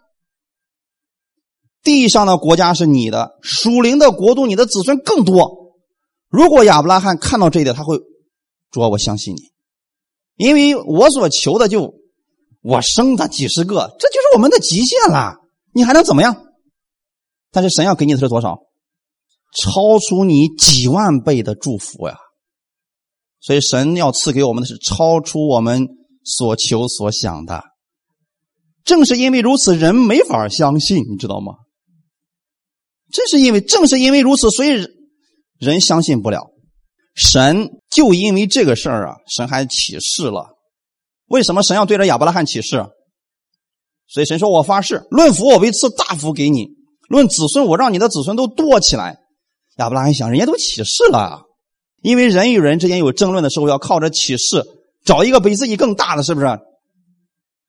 [1.84, 5.76] 地上的国家是你的，属灵的国度，你的子孙更多。
[6.28, 7.98] 如果亚伯拉罕看到这一点，他会
[8.70, 9.40] 主要，我相信你，
[10.36, 11.94] 因为我所求的就
[12.62, 15.34] 我生他几十个，这就是我们的极限了。
[15.74, 16.36] 你还能怎么样？
[17.50, 18.58] 但是神要给你的是多少？
[19.60, 22.16] 超出你几万倍的祝福呀！
[23.40, 25.88] 所以神要赐给我们的是超出我们
[26.24, 27.64] 所求所想的。
[28.84, 31.54] 正是因为如此，人没法相信，你知道吗？
[33.12, 34.86] 正是因为正是因为如此，所以
[35.58, 36.50] 人相信不了
[37.14, 37.68] 神。
[37.90, 40.56] 就因为这个事儿啊，神还起誓了。
[41.32, 42.84] 为什么神要对着亚伯拉罕起誓？
[44.06, 46.66] 所以神说：“我发誓，论福我为赐大福给你；
[47.08, 49.20] 论子孙，我让你的子孙都多起来。”
[49.78, 51.40] 亚伯拉罕想，人家都起誓了，
[52.02, 54.62] 因为人与人之间有争论的时候，要靠着起誓
[55.06, 56.46] 找一个比自己更大的，是不是？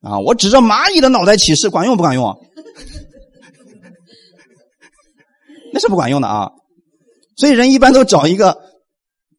[0.02, 2.36] 啊，我指着蚂蚁的脑袋起誓，管用不管用？
[5.71, 6.52] 那是不管用的啊，
[7.38, 8.60] 所以人一般都找一个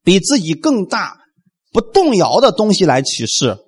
[0.03, 1.19] 比自己更大、
[1.75, 3.59] 不动摇的东西来起誓。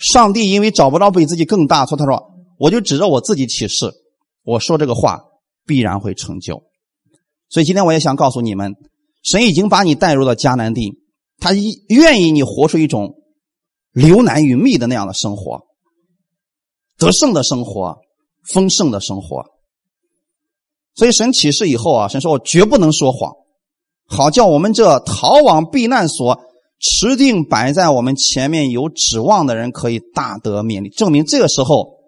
[0.00, 3.92] 上帝因为找不到比自己更大，所以他说：“我就指着我自己起誓，
[4.42, 5.20] 我说这个话
[5.66, 6.62] 必然会成就。”
[7.50, 8.74] 所以今天我也想告诉你们，
[9.22, 10.98] 神已经把你带入到迦南地，
[11.38, 13.14] 他愿意你活出一种
[13.92, 15.60] 流难与蜜的那样的生活，
[16.96, 17.98] 得胜的生活，
[18.50, 19.44] 丰盛的生活。
[20.94, 23.32] 所以神启示以后啊，神说我绝不能说谎，
[24.06, 26.40] 好叫我们这逃往避难所、
[26.80, 30.88] 持定摆在我们前面有指望的人可以大得勉励。
[30.88, 31.98] 证明这个时候，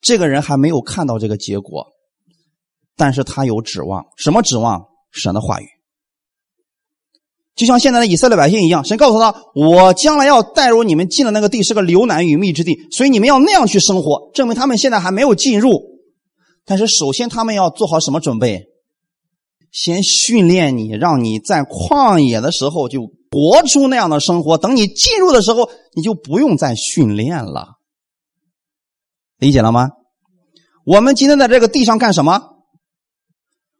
[0.00, 1.88] 这个人还没有看到这个结果，
[2.96, 4.06] 但是他有指望。
[4.16, 4.86] 什么指望？
[5.12, 5.66] 神的话语。
[7.54, 14.30] 就像现在的以色列百姓一样，神告诉他：我将来要带入你们进的那个地是个流奶与蜜之地，所以你们要那样去生活。
[14.34, 15.70] 证明他们现在还没有进入。
[16.64, 18.64] 但是首先，他们要做好什么准备？
[19.70, 24.56] 先训练你，让你在旷野的时候就活出那样的生活。
[24.58, 27.78] 等你进入的时候，你就不用再训练了。
[29.38, 29.90] 理解了吗？
[30.86, 32.50] 我们今天在这个地上干什么？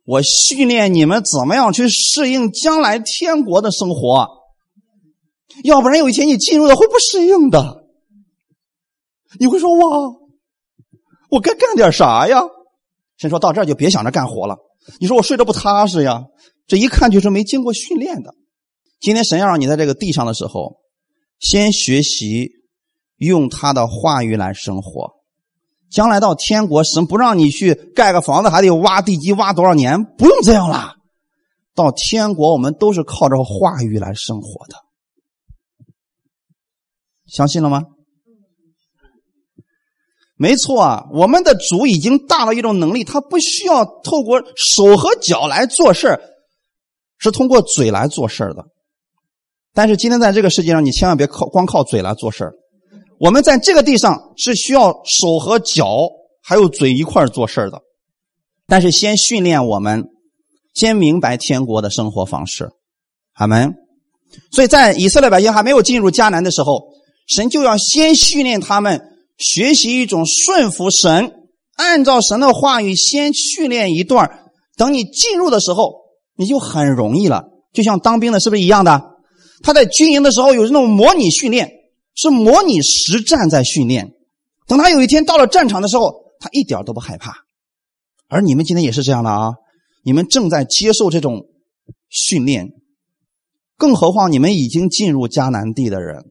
[0.05, 4.29] 我训练你们怎么样去适应将来天国的生活。
[5.63, 7.85] 要不然有一天你进入了会不适应的。
[9.39, 10.13] 你会说哇，
[11.31, 12.43] 我该干点啥呀？
[13.17, 14.57] 神说到这儿就别想着干活了。
[14.99, 16.25] 你说我睡得不踏实呀？
[16.67, 18.35] 这一看就是没经过训练的。
[19.05, 20.79] 今天神要让你在这个地上的时候，
[21.39, 22.53] 先学习
[23.19, 25.13] 用他的话语来生活。
[25.91, 30.03] 将来到天国，神不让你去盖个房子，还得挖地基挖多少年？
[30.17, 30.95] 不用这样啦。
[31.75, 34.77] 到天国，我们都是靠着话语来生活的。
[37.27, 37.83] 相信了吗？
[40.35, 46.19] 没错啊，我们的主已经大到一种能力，他不需要透过手和脚来做事
[47.19, 48.65] 是通过嘴来做事的。
[49.75, 52.53] 但是今天在这个世界上，你千万别靠光靠嘴来做事
[53.19, 56.09] 我们在这个地上是需要手和脚
[56.43, 57.83] 还有嘴一块做事的。
[58.67, 60.05] 但是先训练我们，
[60.73, 62.71] 先明白天国的生活方式。
[63.35, 63.75] 阿门。
[64.51, 66.95] 所以在以色列百姓还没有进入迦南的时候，
[67.27, 69.11] 神就要先训练他们。
[69.37, 71.33] 学习一种顺服神，
[71.75, 74.31] 按照神的话语先训练一段
[74.77, 75.93] 等你进入的时候，
[76.37, 77.47] 你就很容易了。
[77.73, 79.14] 就像当兵的，是不是一样的？
[79.63, 81.71] 他在军营的时候有这种模拟训练，
[82.15, 84.13] 是模拟实战在训练。
[84.67, 87.45] 等他有一天到了战场的时候，他一点都不害怕。
[88.29, 89.53] 而你们今天也是这样的啊！
[90.03, 91.47] 你们正在接受这种
[92.09, 92.73] 训练，
[93.77, 96.25] 更何况你们已经进入迦南地的人，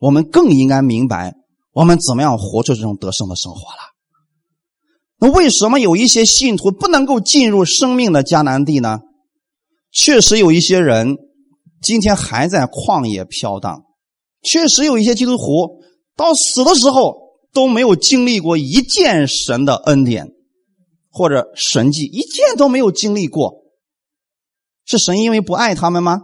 [0.00, 1.34] 我们更应该明白。
[1.72, 3.78] 我们怎么样活出这种得胜的生活了？
[5.20, 9.00] 那为什么有一些信徒不能够进入生命的迦南地呢？
[9.90, 11.16] 确实有一些人
[11.80, 13.84] 今天还在旷野飘荡，
[14.42, 15.80] 确实有一些基督徒
[16.16, 17.14] 到死的时候
[17.52, 20.28] 都没有经历过一件神的恩典
[21.10, 23.64] 或者神迹，一件都没有经历过。
[24.84, 26.22] 是神因为不爱他们吗？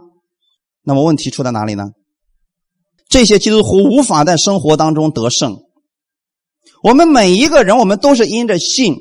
[0.83, 1.91] 那么问题出在哪里呢？
[3.07, 5.57] 这些基督徒无法在生活当中得胜。
[6.81, 8.95] 我们每一个人，我们都是因着信，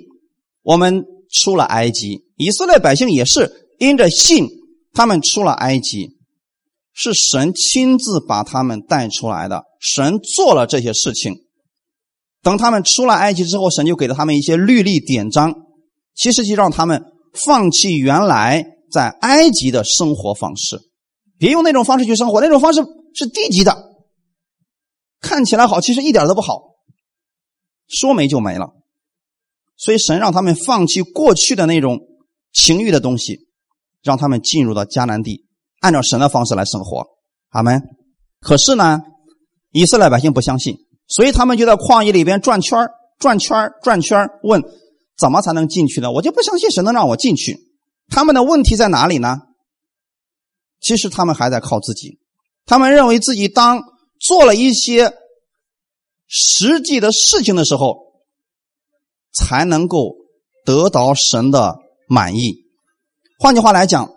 [0.62, 2.24] 我们出了埃及。
[2.36, 4.48] 以色列百姓也是因着信，
[4.92, 6.16] 他们出了埃及，
[6.94, 9.64] 是神亲自把他们带出来的。
[9.78, 11.34] 神做了这些事情。
[12.42, 15.54] 等他们出了埃及之后，神就给了他们一些律例典章，
[16.14, 17.02] 其实就让他们
[17.32, 20.78] 放弃原来在埃及的生活方式，
[21.38, 22.82] 别用那种方式去生活，那种方式
[23.14, 23.76] 是低级的。
[25.20, 26.74] 看起来好，其实一点都不好。
[27.88, 28.72] 说没就没了，
[29.76, 32.00] 所以神让他们放弃过去的那种
[32.52, 33.40] 情欲的东西，
[34.02, 35.43] 让他们进入到迦南地，
[35.84, 37.06] 按照神的方式来生活。
[37.50, 37.82] 阿门。
[38.40, 39.02] 可是呢，
[39.70, 44.62] 以色列百姓不相信，所以他们就在旷野里边转圈转圈转圈问
[45.16, 46.10] 怎么才能进去呢？
[46.10, 47.58] 我就不相信神能让我进去。
[48.08, 49.42] 他们的问题在哪里呢？
[50.80, 52.18] 其实他们还在靠自己，
[52.66, 53.82] 他们认为自己当。
[54.20, 55.12] 做了一些
[56.26, 57.98] 实际的事情的时候，
[59.34, 60.14] 才能够
[60.64, 61.76] 得到神的
[62.08, 62.64] 满意。
[63.38, 64.13] 换句话来讲，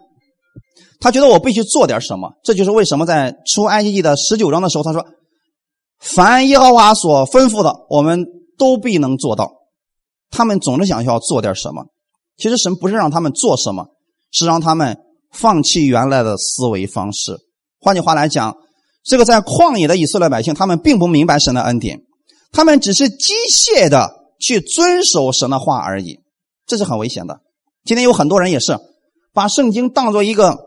[1.00, 2.34] 他觉得我必须做点什么。
[2.44, 5.06] 这就是为什么在出埃及记的十九章的时候，他说
[6.00, 8.26] ：“凡耶和华所吩咐的，我们
[8.58, 9.52] 都必能做到。”
[10.32, 11.86] 他们总是想要做点什么。
[12.38, 13.88] 其实神不是让他们做什么，
[14.32, 14.98] 是让他们
[15.32, 17.38] 放弃原来的思维方式。
[17.80, 18.56] 换句话来讲。
[19.10, 22.02] 这个在旷野的以色列百姓，他们并不明白神的恩典，
[22.52, 26.20] 他们只是机械的去遵守神的话而已，
[26.66, 27.40] 这是很危险的。
[27.86, 28.78] 今天有很多人也是
[29.32, 30.67] 把圣经当做一个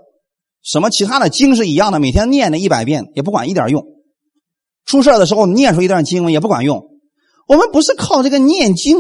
[0.63, 3.85] 什么其他的经是一样的，每天念了一百遍也不管一点用。
[4.85, 6.89] 出事的时候念出一段经文也不管用。
[7.47, 8.97] 我们不是靠这个念经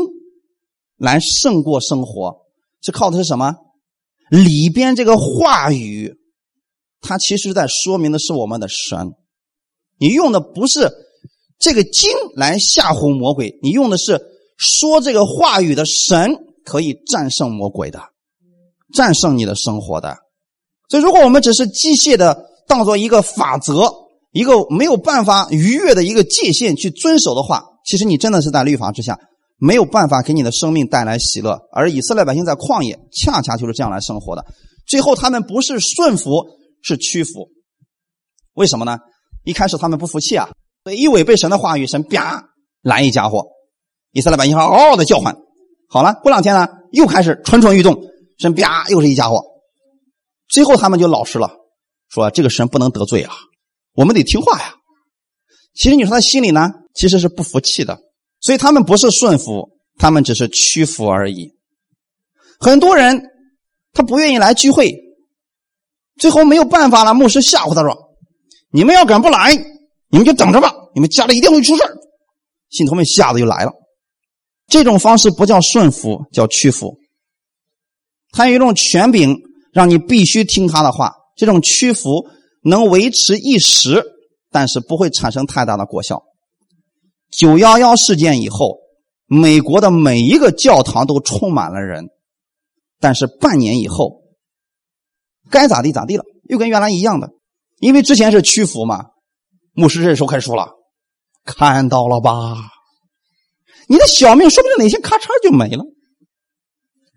[0.96, 2.46] 来胜过生活，
[2.80, 3.56] 是靠的是什么？
[4.30, 6.14] 里边这个话语，
[7.00, 9.12] 它其实在说明的是我们的神。
[9.98, 10.90] 你用的不是
[11.58, 14.20] 这个经来吓唬魔鬼，你用的是
[14.56, 18.00] 说这个话语的神可以战胜魔鬼的，
[18.94, 20.16] 战胜你的生活的。
[20.90, 23.90] 所以，如果我们只是机械的当做一个法则，
[24.32, 29.18] 一个没有办法逾越的一个界限去遵守的话，其实你真的是在律法之下，
[29.56, 31.60] 没有办法给你的生命带来喜乐。
[31.72, 34.44] 而以色列百姓在旷野，恰恰就是这样来生活的。
[34.84, 36.44] 最后，他们不是顺服，
[36.82, 37.48] 是屈服。
[38.54, 38.98] 为什么呢？
[39.44, 40.48] 一开始他们不服气啊，
[40.82, 42.44] 所以一违背神的话语，神啪
[42.82, 43.46] 来一家伙，
[44.12, 45.36] 以色列百姓嗷嗷的叫唤。
[45.88, 47.96] 好了，过两天呢，又开始蠢蠢欲动，
[48.38, 49.49] 神啪又是一家伙。
[50.50, 51.50] 最后他们就老实了，
[52.08, 53.32] 说这个神不能得罪啊，
[53.94, 54.74] 我们得听话呀。
[55.74, 58.00] 其实你说他心里呢，其实是不服气的，
[58.40, 61.52] 所以他们不是顺服，他们只是屈服而已。
[62.58, 63.22] 很多人
[63.92, 64.92] 他不愿意来聚会，
[66.18, 68.10] 最后没有办法了，牧师吓唬他说。
[68.72, 69.56] 你们要敢不来，
[70.10, 70.72] 你们就等着吧！
[70.94, 71.82] 你们家里一定会出事
[72.68, 73.72] 信徒们吓得就来了。
[74.68, 76.96] 这种方式不叫顺服，叫屈服。
[78.30, 79.36] 他有一种权柄，
[79.72, 81.14] 让你必须听他的话。
[81.36, 82.26] 这种屈服
[82.62, 84.04] 能维持一时，
[84.50, 86.22] 但是不会产生太大的果效。
[87.30, 88.78] 九幺幺事件以后，
[89.26, 92.08] 美国的每一个教堂都充满了人，
[92.98, 94.22] 但是半年以后，
[95.50, 97.30] 该咋地咋地了，又跟原来一样的。
[97.78, 99.06] 因为之前是屈服嘛，
[99.72, 100.68] 牧师这时候开始说了
[101.46, 102.56] ：“看到了吧，
[103.88, 105.84] 你的小命说不定哪天咔嚓就没了。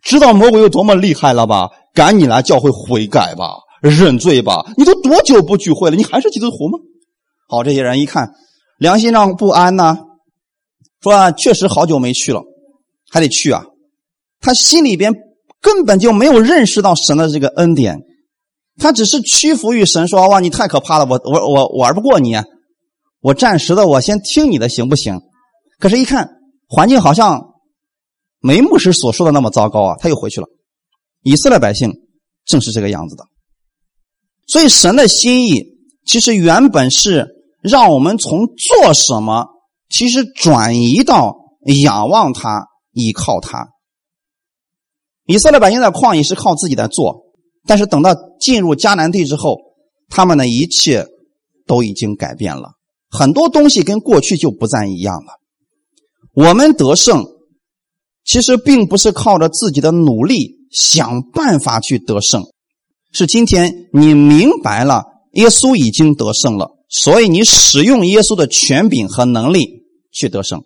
[0.04, 1.70] 知道魔鬼有多么厉害了吧？
[1.94, 4.66] 赶紧来教会悔改吧，认罪吧！
[4.78, 5.96] 你都多久不聚会了？
[5.96, 6.78] 你还是基督徒吗？”
[7.48, 8.32] 好，这些人一看，
[8.78, 9.98] 良心上不安呢，
[11.02, 12.42] 说啊确实好久没去了，
[13.10, 13.64] 还得去啊。
[14.42, 15.14] 他心里边
[15.62, 18.00] 根本就没有认识到神的这个恩典。
[18.78, 22.36] 他只是屈服于神，说：“哇，你太可怕了，我我我玩不过你，
[23.22, 25.22] 我暂时的，我先听你的行不行？”
[25.80, 26.28] 可是，一看
[26.68, 27.53] 环境好像
[28.44, 30.48] 没牧师所说的那么糟糕啊，他又回去了。
[31.24, 31.94] 以色列百姓
[32.46, 33.24] 正是这个样子的，
[34.48, 35.64] 所以神的心意
[36.06, 37.26] 其实原本是
[37.62, 39.48] 让我们从做什么，
[39.90, 41.38] 其实转移到
[41.86, 43.70] 仰望他、依靠他。
[45.26, 47.24] 以色列百姓在旷野是靠自己在做。
[47.66, 49.58] 但是等到进入迦南地之后，
[50.10, 51.08] 他们的一切
[51.66, 52.74] 都已经改变了，
[53.10, 55.40] 很多东西跟过去就不再一样了。
[56.34, 57.26] 我们得胜，
[58.26, 62.44] 其实并不是靠着自己的努力想办法去得胜，
[63.12, 65.04] 是今天你明白了
[65.34, 70.64] 耶稣已经得胜了，所以你使用耶稣的权柄和能力去得胜。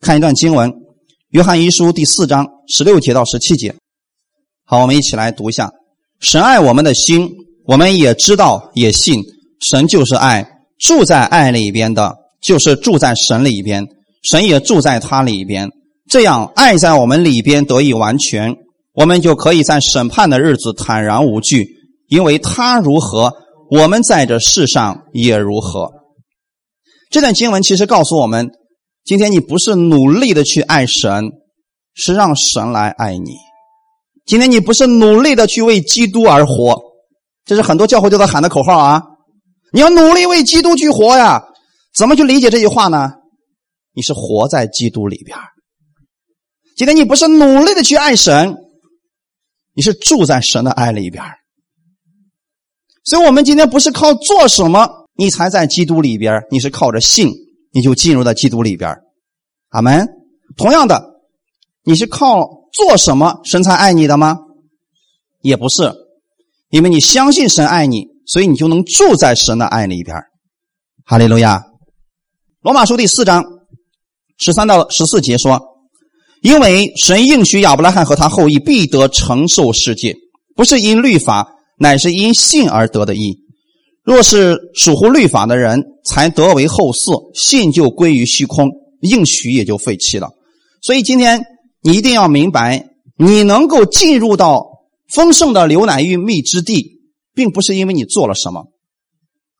[0.00, 0.70] 看一段经文，
[1.30, 3.74] 《约翰一书》第四章十六节到十七节。
[4.64, 5.72] 好，我们一起来读一下：
[6.20, 7.28] 神爱我们的心，
[7.64, 9.22] 我们也知道，也信，
[9.60, 10.46] 神就是爱，
[10.78, 13.86] 住在爱里边的，就是住在神里边，
[14.22, 15.70] 神也住在他里边。
[16.08, 18.54] 这样，爱在我们里边得以完全，
[18.94, 21.66] 我们就可以在审判的日子坦然无惧，
[22.08, 23.32] 因为他如何，
[23.70, 25.90] 我们在这世上也如何。
[27.10, 28.50] 这段经文其实告诉我们：
[29.04, 31.30] 今天你不是努力的去爱神，
[31.94, 33.32] 是让神来爱你。
[34.24, 36.80] 今天你不是努力的去为基督而活，
[37.44, 39.02] 这是很多教会都在喊的口号啊！
[39.72, 41.42] 你要努力为基督去活呀！
[41.96, 43.12] 怎么去理解这句话呢？
[43.94, 45.36] 你是活在基督里边。
[46.76, 48.54] 今天你不是努力的去爱神，
[49.74, 51.24] 你是住在神的爱里边。
[53.02, 57.32] 所以，我们今天不是靠做什么你才在基督里边，你是靠着信
[57.72, 58.94] 你就进入到基督里边。
[59.70, 60.06] 阿门。
[60.56, 61.02] 同样的，
[61.82, 62.64] 你是靠。
[62.76, 64.36] 做什么神才爱你的吗？
[65.40, 65.94] 也不是，
[66.68, 70.14] 因为你相信神爱你，所以你就能住在神的爱里边。
[71.06, 71.64] 哈利路亚。
[72.60, 73.42] 罗马书第四章
[74.36, 75.58] 十三到十四节说
[76.46, 80.16] ：“因为神应许亚伯拉罕和他后裔必得承受世界，
[80.54, 83.40] 不是因律法，乃是因信而得的义。
[84.04, 88.70] 若是属乎律法的人才得为后嗣，信就归于虚空，
[89.00, 90.30] 应许也就废弃了。
[90.80, 91.42] 所以今天。”
[91.82, 94.66] 你一定要明白，你能够进入到
[95.14, 96.98] 丰盛的牛奶与蜜之地，
[97.32, 98.64] 并不是因为你做了什么。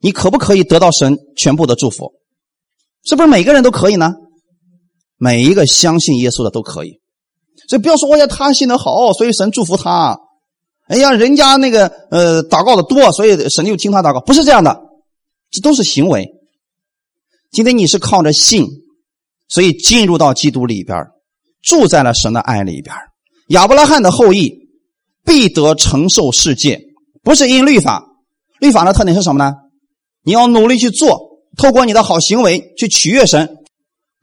[0.01, 2.15] 你可不可以得到神全部的祝福？
[3.05, 4.13] 是不是每个人都可以呢？
[5.19, 7.01] 每一个相信耶稣的都可以。
[7.69, 10.19] 所以不要说，哎呀，他信的好，所以神祝福他。
[10.89, 14.21] 哎呀，人家那个呃祷告的多，所以神就听他祷告。
[14.21, 14.79] 不是这样的，
[15.51, 16.29] 这都是行为。
[17.51, 18.67] 今天你是靠着信，
[19.49, 20.97] 所以进入到基督里边
[21.63, 22.95] 住在了神的爱里边，
[23.49, 24.69] 亚伯拉罕的后裔
[25.25, 26.81] 必得承受世界，
[27.23, 28.05] 不是因律法。
[28.61, 29.55] 律法的特点是什么呢？
[30.23, 33.57] 你要努力去做，透过你的好行为去取悦神。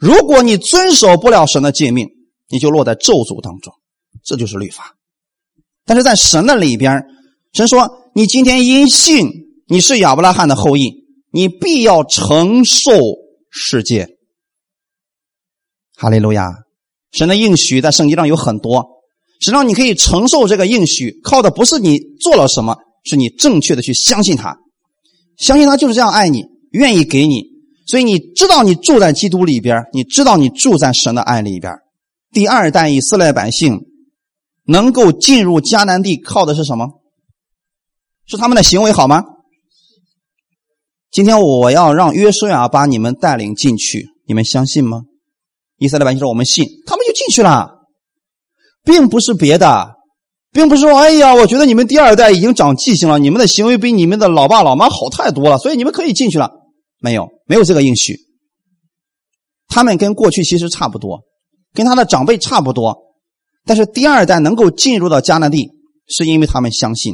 [0.03, 2.09] 如果你遵守不了神的诫命，
[2.49, 3.73] 你就落在咒诅当中，
[4.21, 4.97] 这就是律法。
[5.85, 7.05] 但是在神的里边，
[7.53, 9.29] 神说：“你今天因信
[9.67, 10.91] 你是亚伯拉罕的后裔，
[11.31, 12.91] 你必要承受
[13.49, 14.09] 世界。”
[15.95, 16.51] 哈利路亚。
[17.13, 18.83] 神的应许在圣经上有很多，
[19.39, 22.75] 实际上你可以承受这个应许，靠的不是你做了什么，
[23.05, 24.57] 是你正确的去相信他，
[25.37, 27.43] 相信他就是这样爱你，愿意给你，
[27.85, 31.73] 所以你知道你住在基督里边，你知道你住在神的爱里边。
[32.31, 33.81] 第二代以色列百姓
[34.65, 36.87] 能够进入迦南地，靠的是什么？
[38.25, 39.23] 是他们的行为好吗？
[41.11, 45.01] 今天我要让约书亚把你们带领进去，你们相信吗？
[45.77, 47.69] 以色列百姓说：“我们信。”他们就进去了，
[48.83, 49.95] 并不是别的，
[50.53, 56.49] 并不是说：“哎呀，我觉得你们第二代已经长记性了，你们的行为比你们的老爸老妈好太多了，所以你们可以进去了。”
[57.03, 58.17] 没有，没有这个应许。
[59.67, 61.19] 他们跟过去其实差不多，
[61.73, 62.95] 跟他的长辈差不多，
[63.65, 65.69] 但是第二代能够进入到迦南地，
[66.07, 67.13] 是因为他们相信，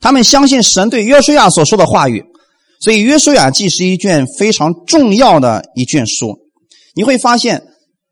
[0.00, 2.24] 他们相信神对约书亚所说的话语，
[2.80, 6.38] 所以《约书亚记》是一卷非常重要的一卷书。
[6.94, 7.64] 你会发现，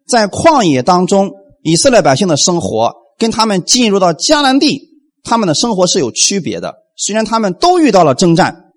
[0.09, 1.31] 在旷野当中，
[1.63, 4.89] 以色列百姓的生活跟他们进入到迦南地，
[5.23, 6.75] 他们的生活是有区别的。
[6.97, 8.68] 虽然他们都遇到了征战，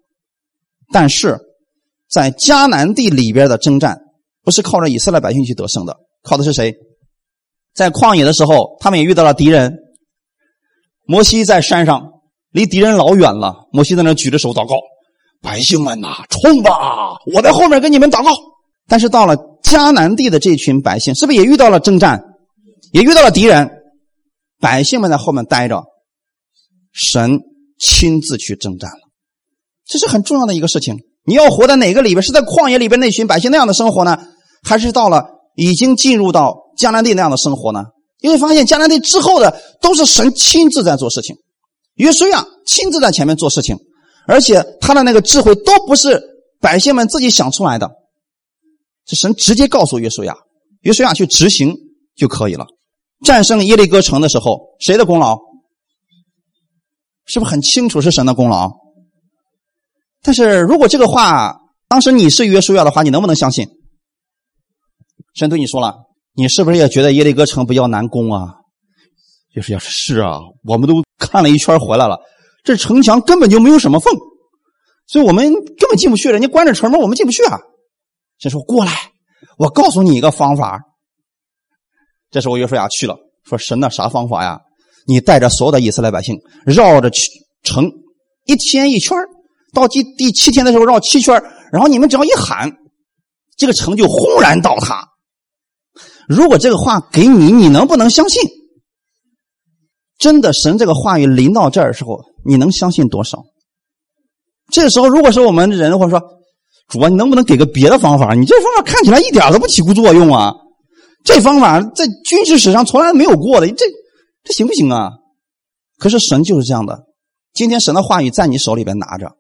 [0.92, 1.38] 但是
[2.10, 3.98] 在迦南地里边的征战。
[4.44, 6.74] 不是靠着以色列百姓去得胜的，靠的是谁？
[7.76, 9.72] 在旷野的时候，他们也遇到了敌人。
[11.06, 12.10] 摩西在山上，
[12.50, 13.68] 离敌人老远了。
[13.72, 14.78] 摩西在那举着手祷告
[15.44, 16.72] ：“百姓们呐，冲吧！
[17.36, 18.32] 我在后面跟你们祷告。”
[18.90, 22.20] 但是到了迦南地的这群百姓，是不是也遇到了征战，
[22.94, 23.70] 也遇到了敌人？
[24.60, 25.84] 百姓们在后面待着，
[26.92, 27.40] 神
[27.78, 28.90] 亲自去征战。
[29.86, 30.98] 这是很重要的一个事情。
[31.26, 32.24] 你要活在哪个里边？
[32.24, 34.18] 是在旷野里边那群百姓那样的生活呢，
[34.64, 35.26] 还是到了
[35.56, 37.84] 已经进入到迦南地那样的生活呢？
[38.22, 41.36] 你会发现，迦南地之后的都是神亲自在做事情，
[41.96, 43.78] 约书亚亲自在前面做事情，
[44.28, 46.22] 而且他的那个智慧都不是
[46.60, 47.90] 百姓们自己想出来的，
[49.08, 50.36] 是神直接告诉约书亚，
[50.82, 51.76] 约书亚去执行
[52.16, 52.66] 就可以了。
[53.24, 55.38] 战胜耶利哥城的时候，谁的功劳？
[57.26, 58.81] 是不是很清楚是神的功劳？
[60.22, 61.58] 但是如果这个话
[61.88, 63.68] 当时你是约书亚的话，你能不能相信？
[65.34, 65.96] 神对你说了，
[66.34, 68.56] 你是不是也觉得耶利哥城比较难攻啊？
[69.54, 72.20] 约书亚说：“是啊，我们都看了一圈回来了，
[72.64, 74.14] 这城墙根本就没有什么缝，
[75.08, 77.60] 所以我们根本进不去，人家关着城门，我们进不去啊。”
[78.40, 79.12] 神说：“过来，
[79.58, 80.80] 我告诉你一个方法。”
[82.32, 84.62] 这时候约书亚去了，说：“神呐啥方法呀？
[85.08, 87.12] 你带着所有的以色列百姓绕着
[87.64, 87.92] 城
[88.46, 89.18] 一天一圈
[89.74, 91.42] 到第第七天的时候绕七圈，
[91.72, 92.72] 然后你们只要一喊，
[93.58, 95.08] 这个城就轰然倒塌。
[96.28, 98.42] 如果这个话给你，你能不能相信？
[100.18, 103.44] 真的，神这个话语临到这儿的时候，你能相信多少？
[104.72, 106.22] 这时候，如果是我们人或者，说
[106.88, 108.34] 主啊，你能不能给个别的方法？
[108.34, 110.54] 你这方法看起来一点都不起作用啊！
[111.24, 113.86] 这方法在军事史上从来没有过的，这
[114.44, 115.12] 这行不行啊？
[115.98, 117.00] 可是神就是这样的。
[117.54, 119.32] 今天神的话语在你手里边拿着。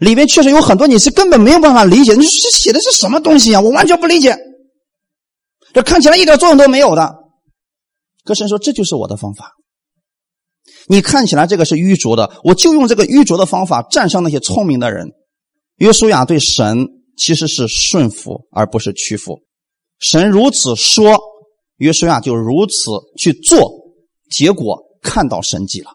[0.00, 3.60] 里面确实有很多你是根本没有办法理解，你是写的是什么东西啊？
[3.60, 4.36] 我完全不理解，
[5.72, 7.14] 这看起来一点作用都没有的。
[8.24, 9.52] 歌神说：“这就是我的方法。
[10.86, 15.08] 你看起来这个是愚拙的，我就用这个愚拙的方法战胜那些聪明的人。”
[15.76, 16.86] 约书亚对神
[17.16, 19.40] 其实是顺服而不是屈服。
[19.98, 21.18] 神如此说，
[21.76, 23.70] 约书亚就如此去做，
[24.30, 25.92] 结果看到神迹了。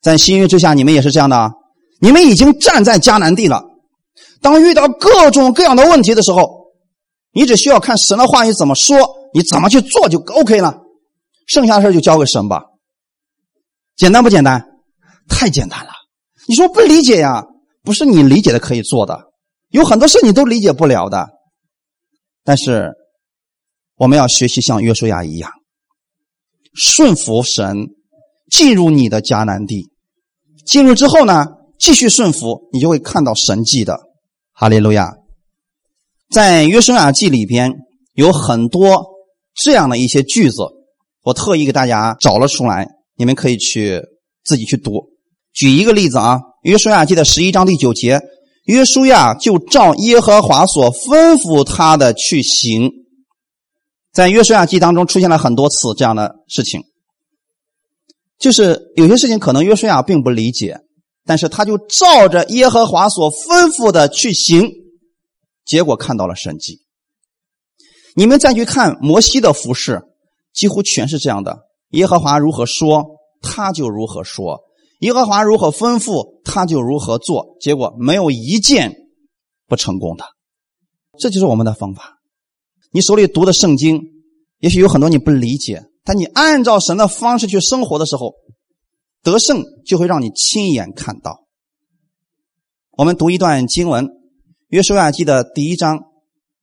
[0.00, 1.50] 在新约之下，你们也是这样的。
[2.02, 3.62] 你们已经站在迦南地了。
[4.40, 6.72] 当遇到各种各样的问题的时候，
[7.30, 8.98] 你只需要看神的话语怎么说，
[9.32, 10.80] 你怎么去做就 OK 了。
[11.46, 12.64] 剩下的事就交给神吧。
[13.94, 14.66] 简单不简单？
[15.28, 15.92] 太简单了。
[16.48, 17.44] 你说不理解呀？
[17.84, 19.30] 不是你理解的可以做的，
[19.70, 21.28] 有很多事你都理解不了的。
[22.42, 22.90] 但是
[23.94, 25.52] 我们要学习像约书亚一样，
[26.74, 27.86] 顺服神，
[28.50, 29.92] 进入你的迦南地。
[30.66, 31.46] 进入之后呢？
[31.82, 33.98] 继续顺服，你就会看到神迹的。
[34.52, 35.14] 哈利路亚！
[36.30, 37.72] 在约书亚记里边
[38.14, 39.04] 有很多
[39.52, 40.62] 这样的一些句子，
[41.24, 44.00] 我特意给大家找了出来，你们可以去
[44.44, 44.92] 自己去读。
[45.52, 48.20] 举一个例子啊，约书亚记的十一章第九节，
[48.66, 52.88] 约书亚就照耶和华所吩咐他的去行。
[54.12, 56.80] 在约书亚记当中出现了很多次这样的事情，
[58.38, 60.78] 就是有些事情可能约书亚并不理解。
[61.24, 64.68] 但是他就照着耶和华所吩咐的去行，
[65.64, 66.80] 结果看到了神迹。
[68.14, 70.02] 你们再去看摩西的服饰，
[70.52, 71.60] 几乎全是这样的：
[71.90, 73.06] 耶和华如何说，
[73.40, 74.58] 他就如何说；
[75.00, 77.56] 耶和华如何吩咐，他就如何做。
[77.60, 78.94] 结果没有一件
[79.66, 80.24] 不成功的。
[81.18, 82.18] 这就是我们的方法。
[82.90, 84.02] 你手里读的圣经，
[84.58, 88.34] 也许有很多你不理解，但你按照神的方式去生活的时候。
[89.22, 91.44] 得胜就会让你亲眼看到。
[92.90, 94.06] 我们读一段经文，
[94.68, 96.00] 《约书亚记》的第一章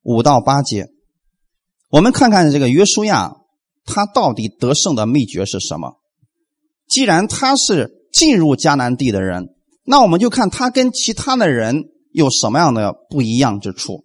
[0.04, 0.88] 五到八节。
[1.90, 3.38] 我们看看这个约书亚，
[3.86, 6.00] 他到底得胜的秘诀是什么？
[6.88, 9.56] 既然他是进入迦南地的人，
[9.86, 14.04] 那我们就看他跟其他的人有什么样的不一样之处。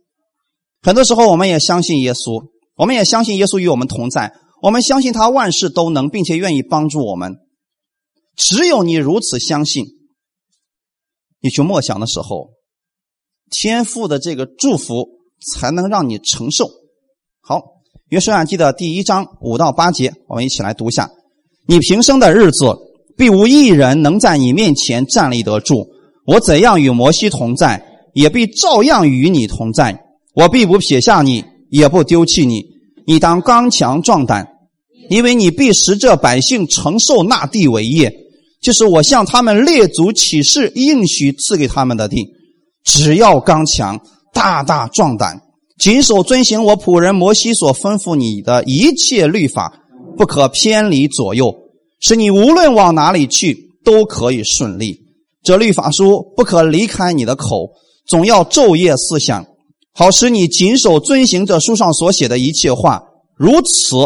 [0.81, 2.47] 很多时候，我们也相信耶稣，
[2.77, 4.33] 我们也相信耶稣与我们同在，
[4.63, 7.37] 我们相信他万事都能，并且愿意帮助我们。
[8.37, 9.85] 只有你如此相信，
[11.41, 12.51] 你去默想的时候，
[13.51, 15.07] 天父的这个祝福
[15.53, 16.69] 才能让你承受。
[17.41, 17.63] 好，
[18.09, 21.11] 约书亚记的第一章五到八节，我们一起来读一下：
[21.67, 22.75] 你平生的日子，
[23.17, 25.87] 必无一人能在你面前站立得住。
[26.27, 30.05] 我怎样与摩西同在，也必照样与你同在。
[30.35, 32.65] 我必不撇下你，也不丢弃你。
[33.07, 34.54] 你当刚强壮胆，
[35.09, 38.13] 因为你必使这百姓承受那地为业，
[38.63, 42.27] 就是我向他们列祖起誓应许赐给他们的地。
[42.85, 44.01] 只要刚强，
[44.33, 45.41] 大大壮胆，
[45.79, 49.81] 谨守遵行我仆人摩西所吩咐你的一切律法，
[50.17, 51.55] 不可偏离左右，
[52.01, 55.01] 使你无论往哪里去都可以顺利。
[55.43, 57.71] 这律法书不可离开你的口，
[58.07, 59.47] 总要昼夜思想，
[59.93, 63.03] 好使你谨守遵行这书上所写的一切话。
[63.37, 63.97] 如此，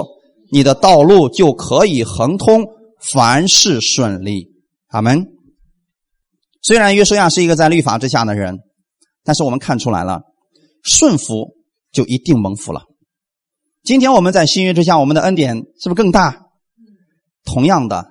[0.50, 2.64] 你的道路就可以亨通，
[3.12, 4.48] 凡事顺利。
[4.88, 5.26] 阿门。
[6.62, 8.58] 虽然约书亚是一个在律法之下的人，
[9.22, 10.22] 但是我们看出来了，
[10.82, 11.54] 顺服
[11.92, 12.82] 就一定蒙福了。
[13.84, 16.46] 今天我们在新约之下，我们的恩典是不是更大？
[17.44, 18.06] 同样的，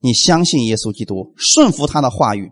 [0.00, 2.50] 你相信耶稣基督，顺服他的话语。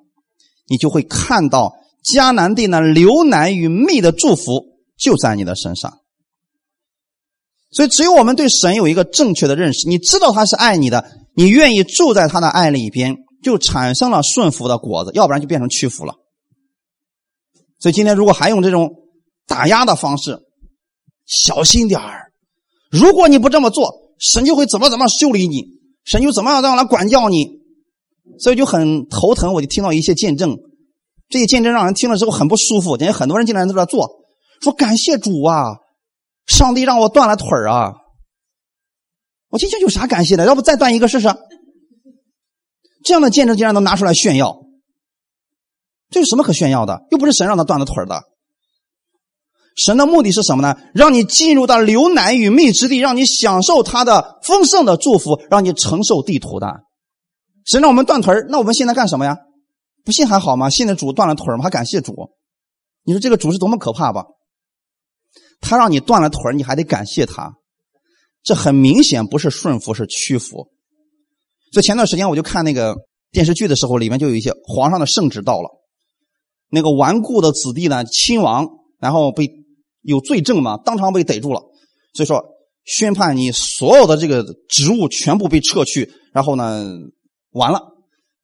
[0.68, 1.74] 你就会看到
[2.04, 4.62] 迦南地那流奶与蜜的祝福
[4.96, 5.98] 就在你的身上。
[7.72, 11.04] 所以，只有我们对神有一个正确的认识，你知道他是爱你的，
[11.34, 16.14] 你愿意住在他的爱里边，就产生了顺服的果子，要不然就变成屈服了。
[17.78, 18.90] 所以，今天如果还用这种
[19.46, 20.38] 打压的方式，
[21.26, 22.32] 小心点儿。
[22.90, 25.64] 如果你不这么做，神就会怎么怎么修理你，
[26.04, 27.62] 神就怎么样怎么来管教你。
[28.38, 30.56] 所以就很头疼，我就听到一些见证，
[31.28, 32.96] 这些见证让人听了之后很不舒服。
[32.96, 34.08] 人家很多人竟然在这做，
[34.60, 35.64] 说感谢主啊，
[36.46, 37.92] 上帝让我断了腿啊。
[39.48, 40.46] 我今天有啥感谢的？
[40.46, 41.28] 要不再断一个试试？
[43.04, 44.62] 这样的见证竟然能拿出来炫耀，
[46.08, 47.02] 这有什么可炫耀的？
[47.10, 48.22] 又不是神让他断了腿的。
[49.76, 50.76] 神的目的是什么呢？
[50.94, 56.66] 让你进入到流奶与蜜之地，让你享受他的丰盛的祝福，让你承受地土的。
[57.64, 59.36] 神让我们断腿那我们现在干什么呀？
[60.04, 60.68] 不信还好吗？
[60.70, 61.62] 信的主断了腿吗？
[61.62, 62.14] 还感谢主？
[63.04, 64.24] 你说这个主是多么可怕吧？
[65.62, 67.54] 他让你断了腿你还得感谢他，
[68.42, 70.68] 这很明显不是顺服，是屈服。
[71.72, 72.94] 所以前段时间我就看那个
[73.30, 75.70] 电视剧的时候，里面就有一些皇上的圣旨到了，
[76.68, 79.48] 那个顽固的子弟呢，亲王，然后被
[80.02, 81.62] 有罪证嘛，当场被逮住了，
[82.12, 82.44] 所以说
[82.84, 86.84] 宣判你所有的这个职务全部被撤去，然后呢。
[87.54, 87.82] 完了，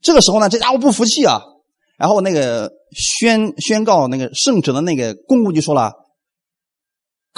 [0.03, 1.41] 这个时候呢，这家伙不服气啊，
[1.97, 5.91] 然后那个宣宣告那个圣旨的那个公公就说了：“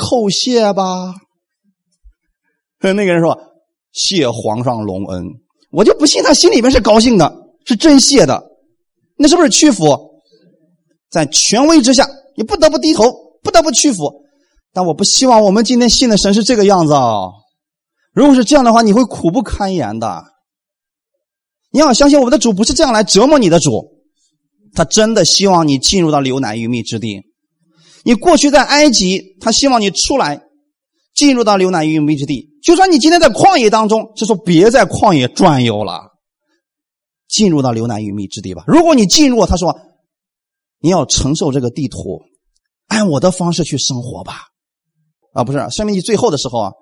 [0.00, 1.14] 叩谢吧。”
[2.80, 3.38] 那个人说
[3.92, 5.24] ：“谢皇上隆恩。”
[5.70, 7.32] 我就不信他心里面是高兴的，
[7.64, 8.42] 是真谢的，
[9.16, 9.84] 那是不是屈服？
[11.10, 13.04] 在权威之下，你不得不低头，
[13.42, 14.24] 不得不屈服。
[14.72, 17.28] 但我不希望我们今天信的神是这个样子啊！
[18.12, 20.24] 如果是这样的话，你会苦不堪言的。
[21.70, 23.92] 你要相信我们的主不是这样来折磨你的主，
[24.74, 27.22] 他真的希望你进入到流奶与蜜之地。
[28.04, 30.42] 你过去在埃及，他希望你出来，
[31.14, 32.48] 进入到流奶与蜜之地。
[32.62, 36.10] 就算你今天在旷野当中，就说别在旷野转悠了，
[37.28, 38.64] 进入到流奶与蜜之地吧。
[38.66, 39.78] 如果你进入，他说
[40.80, 42.22] 你要承受这个地图，
[42.88, 44.46] 按我的方式去生活吧。
[45.32, 46.72] 啊，不是，生命你最后的时候啊，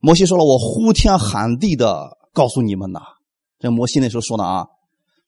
[0.00, 3.00] 摩西说了，我呼天喊地的告诉你们呐。
[3.58, 4.66] 这摩西那时候说的啊，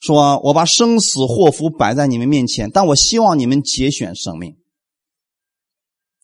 [0.01, 4.55] 说我把生死祸福摆在你们面前，但我希望你们节选生命。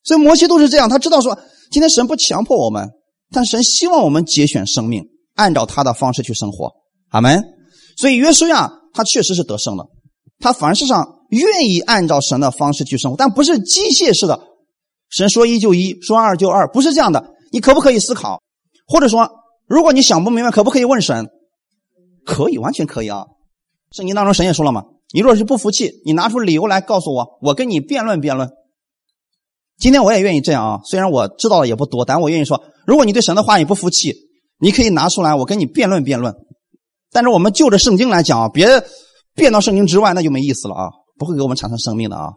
[0.05, 1.38] 所以摩西都是这样，他知道说
[1.70, 2.88] 今天神不强迫我们，
[3.30, 5.02] 但神希望我们节选生命，
[5.34, 6.70] 按照他的方式去生活。
[7.11, 7.42] 阿门。
[7.96, 9.86] 所以约书亚他确实是得胜了，
[10.40, 14.38] 他凡事上愿意按照神的方式去生活，但不是机械式的。
[15.11, 17.24] 神说一就一，说二就二，不是这样的。
[17.52, 18.42] 你可不可以思考？
[18.86, 19.30] 或者说，
[19.66, 21.26] 如果你想不明白，可不可以问神？
[22.26, 23.24] 可以，完全可以啊！
[23.92, 24.82] 圣经当中神也说了嘛，
[25.12, 28.50] 你若是不服气，你拿出理由来告诉我，我跟你辩论辩论。
[29.79, 34.14] 今天我也愿意这样啊，虽然我知道的也不多，但我愿意说，如果你对神的话你不服气，
[34.59, 36.35] 你可以拿出来，我跟你辩论辩论。
[37.11, 38.66] 但是我们就着圣经来讲啊，别
[39.35, 42.31] 变到圣经之外，那就没意思了啊，不会给我们产生生命的啊。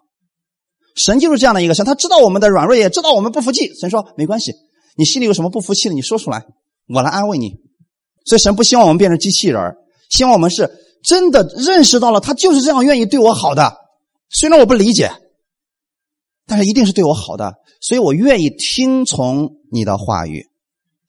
[0.95, 3.73] 神就是这样的一个神，他知道我们的软弱，也知道我们不服气。
[3.79, 4.53] 神说没关系，
[4.97, 6.43] 你心里有什么不服气的，你说出来，
[6.87, 7.53] 我来安慰你。
[8.25, 9.61] 所以神不希望我们变成机器人
[10.09, 10.69] 希望我们是
[11.03, 13.73] 真的认识到了他就是这样愿意对我好的。
[14.29, 15.11] 虽然我不理解，
[16.47, 20.45] 但是一定是对我好的，所以我愿意听从你的话语。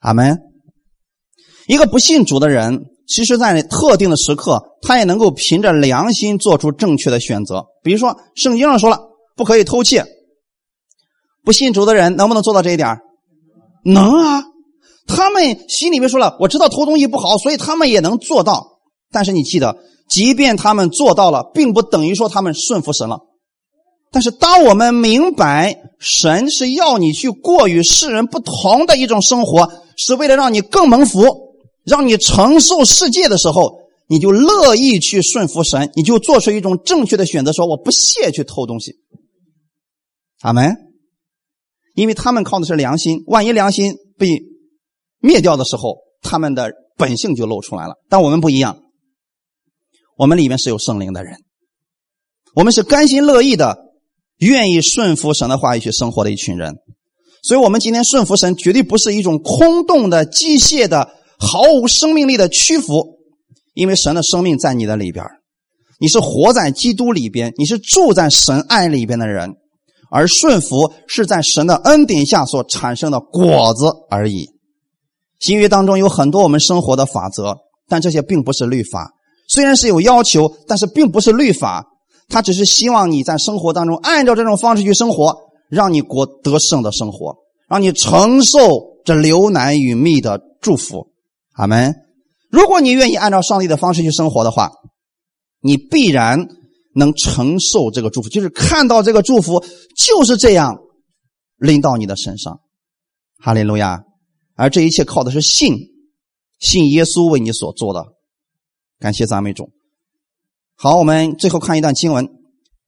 [0.01, 0.39] 阿门。
[1.69, 7.67] 一个不信主的人，其实在特定的时刻，他也能够凭着良心做出正确的选择。
[7.83, 8.99] 比如说，圣经上说了
[9.37, 10.05] 不可以偷窃，
[11.45, 12.99] 不信主的人能不能做到这一点
[13.85, 14.43] 能啊，
[15.07, 18.81] 他们心里面说了，我知道偷东西不好，所以他们也能做到。
[19.13, 19.77] 但是你记得，
[20.09, 23.21] 即便他们做到了，并不等于说他们顺服神了。
[24.11, 31.25] 但是当我们明白神是要你去过与世人不同的一种生活，是为了让你更蒙福，
[31.85, 38.95] 让你承受世界的时候，你就乐意去顺服神，你就做出一种正确的选择，说我不屑去偷东西。
[40.41, 40.77] 阿门。
[41.95, 44.41] 因为他们靠的是良心，万一良心被
[45.19, 47.95] 灭掉的时候，他们的本性就露出来了。
[48.09, 48.79] 但我们不一样，
[50.17, 51.35] 我们里面是有圣灵的人，
[52.55, 53.77] 我们是甘心乐意的，
[54.39, 56.75] 愿意顺服神的话语去生活的一群人。
[57.43, 61.09] 所以，我们今天顺服神，绝对不是一种空洞的、机械的、
[61.39, 63.19] 毫无生命力的屈服，
[63.75, 65.25] 因为神的生命在你的里边
[66.01, 69.55] 你是活在基督里边，你是住在神爱里边的人。
[70.11, 74.49] 而顺服是在神的恩典下所产生的果子而已。
[75.39, 77.55] 新约当中有很多我们生活的法则，
[77.89, 79.13] 但这些并不是律法。
[79.49, 81.85] 虽然是有要求，但是并不是律法。
[82.29, 85.37] 他只是希望你在生活当中按照这种方式去生活，
[85.69, 87.37] 让你过得胜的生活，
[87.69, 88.59] 让你承受
[89.05, 91.09] 这流奶与蜜的祝福。
[91.55, 91.95] 阿门。
[92.51, 94.71] 如果你愿意按照上帝的方式去生活的话，
[95.61, 96.47] 你必然。
[96.95, 99.63] 能承受这个祝福，就是看到这个祝福
[99.97, 100.81] 就是这样
[101.57, 102.59] 临到你的身上，
[103.39, 104.03] 哈利路亚！
[104.57, 105.77] 而这一切靠的是信，
[106.59, 108.05] 信耶稣为你所做的。
[108.99, 109.71] 感谢赞美主。
[110.81, 112.25] 好，我们最后看一段经文，《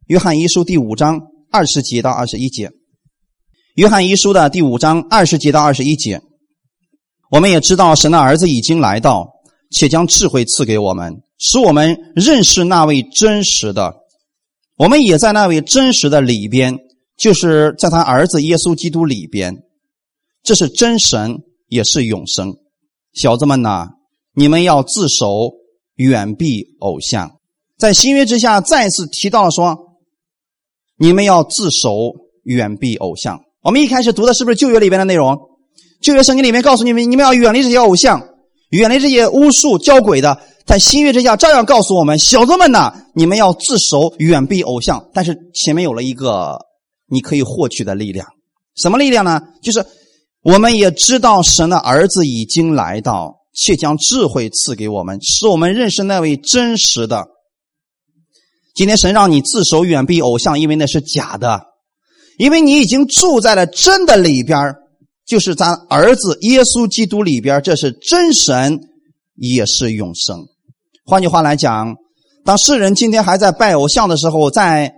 [0.06, 2.68] 约翰一书》第五章二十节到二十一节，
[3.74, 6.22] 《约翰一书》的第五章二十节到二十一节，
[7.32, 9.28] 我们也知道神的儿子已经来到，
[9.72, 13.92] 且将智慧赐给我们，使我们认识那位真实的。
[14.76, 16.78] 我们也在那位真实的里边，
[17.16, 19.64] 就是在他儿子耶稣基督里边，
[20.44, 22.54] 这是真神，也是永生。
[23.14, 23.88] 小子们呐，
[24.36, 25.54] 你们要自守，
[25.96, 27.39] 远避偶像。
[27.80, 29.74] 在新约之下，再次提到了说，
[30.98, 32.12] 你们要自守，
[32.42, 33.40] 远避偶像。
[33.62, 35.34] 我们一开始读的是不是旧约里边的内容？
[36.02, 38.22] 旧约圣经里面告诉你们，你们要远离这些偶像，
[38.68, 40.38] 远离这些巫术、教鬼的。
[40.66, 45.02] 在新约之下，照样告诉我们：小子们呐，你们要自守，远避偶像。
[45.14, 46.58] 但是前面有了一个
[47.08, 48.26] 你可以获取的力量，
[48.76, 49.40] 什么力量呢？
[49.62, 49.82] 就是
[50.42, 57.26] 我们也知道神的儿子已经来到，且将智慧赐给我们，使我们认识那位真实的。
[58.74, 61.60] 今天神让你自守，远避偶像，因为那是假的，
[62.38, 64.74] 因为你已经住在了真的里边
[65.26, 68.80] 就是咱儿子耶稣基督里边这是真神。
[69.42, 70.44] 也是永生。
[71.06, 71.96] 换句话来讲，
[72.44, 74.92] 当世人今天还在拜偶像的时候，在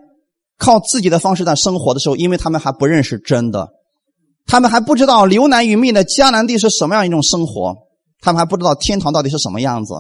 [0.59, 3.69] 靠自己的方式在生活的时候，因为他们还不认识真的，
[4.45, 7.73] 他们还不知道流难与蜜的迦南地是什么样一种生活，
[8.21, 9.95] 他们还不知道天堂到底是什么样子。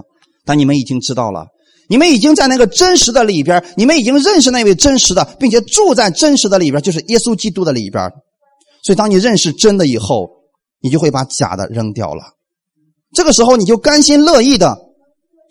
[0.44, 1.46] 但你们已经知道了，
[1.88, 8.10] 你们已经在那个真实的里边，你们已经认识那位真实的，并且住在真实的里边，就是耶稣基督的里边。
[8.82, 10.28] 所以，当你认识真的以后，
[10.80, 12.22] 你就会把假的扔掉了。
[13.12, 14.76] 这个时候，你就甘心乐意的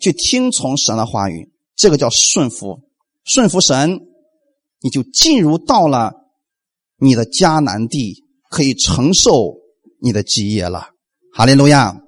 [0.00, 2.80] 去听从神的话语，这个叫顺服。
[3.24, 4.00] 顺服神，
[4.80, 6.12] 你就进入到了
[6.98, 9.54] 你的迦南地，可以承受
[10.00, 10.88] 你的基业了。
[11.32, 12.01] 哈利路亚！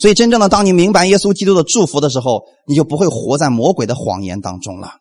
[0.00, 4.92] 所以，真正的当你明白耶稣基督的祝福的时候，你就不会活在魔鬼的谎言当中了。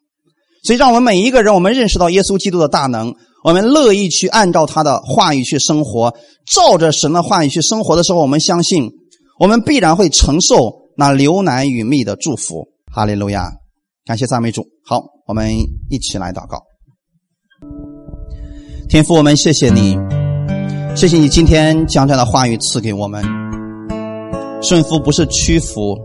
[0.63, 6.13] 所以，让我们每一个人，我们认识到耶稣基督的大能，我们乐意去按照他的话语去生活，
[6.53, 8.91] 照着神的话语去生活的时候，我们相信。
[9.39, 10.57] 我们必然会承受
[10.97, 13.49] 那流奶与蜜的祝福，哈利路亚！
[14.05, 14.65] 感谢赞美主。
[14.85, 15.49] 好，我们
[15.89, 16.61] 一起来祷告。
[18.89, 19.97] 天父，我们谢谢你，
[20.93, 23.48] 谢谢你今天将这样的话语赐给我们。
[24.61, 25.97] 顺服不是屈服，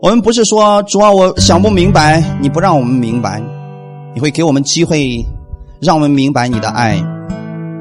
[0.00, 3.42] 我们不是说主啊，我想不明白，你不让我们明白，
[4.14, 5.24] 你会给我们机会，
[5.80, 6.98] 让我们明白你的爱，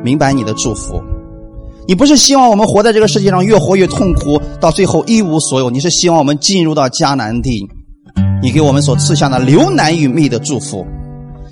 [0.03, 1.01] 明白你的祝福。
[1.87, 5.69] 你不是希望我们活在这个世界上越活越痛苦，到最后一无所有。
[5.69, 7.65] 你是希望我们进入到迦南地，
[8.43, 10.85] 你给我们所赐下的流奶与蜜的祝福。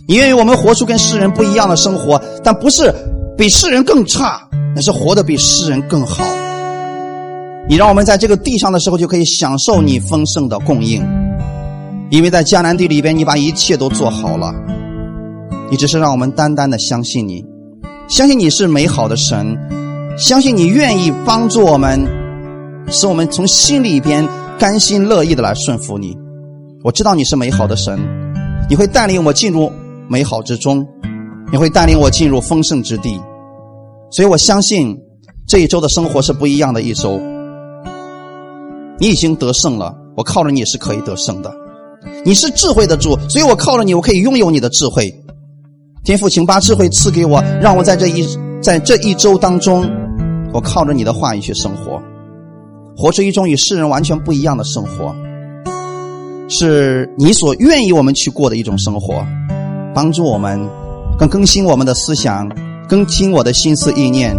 [0.08, 2.94] 你愿意我们活出跟世人不一样的生活，但不是
[3.38, 4.42] 比世人更差，
[4.76, 6.24] 而是活得比世人更好。
[7.70, 11.06] 你让我们在这个地上的时候就可以享受你丰盛的供应，
[12.10, 14.52] 因为在迦南地里边，你把一切都做好了。
[15.70, 17.46] 你只是让我们单单的相信你，
[18.08, 19.56] 相信你是美好的神。
[20.18, 22.04] 相信你愿意帮助我们，
[22.88, 26.18] 使我们从心里边甘心乐意的来顺服你。
[26.84, 28.00] 我知道你是美好的神，
[28.68, 29.72] 你会带领我进入
[30.08, 30.84] 美好之中，
[31.52, 33.22] 你会带领我进入丰盛之地。
[34.10, 34.98] 所以我相信，
[35.48, 37.22] 这一周的生活是不一样的一周。
[39.00, 41.52] 你已经得胜了，我靠着你是可以得胜的。
[42.26, 45.14] 你是智慧的主，所以我靠着你，我可以拥有你的智慧。
[46.04, 48.28] 天父，请把智慧赐给我，让我在这一
[48.62, 49.90] 在这一周当中，
[50.54, 52.02] 我靠着你的话语去生活，
[52.98, 55.16] 活出一种与世人完全不一样的生活，
[56.50, 59.26] 是你所愿意我们去过的一种生活。
[59.94, 60.60] 帮助我们
[61.18, 62.50] 更更新我们的思想，
[62.88, 64.36] 更新我的心思意念，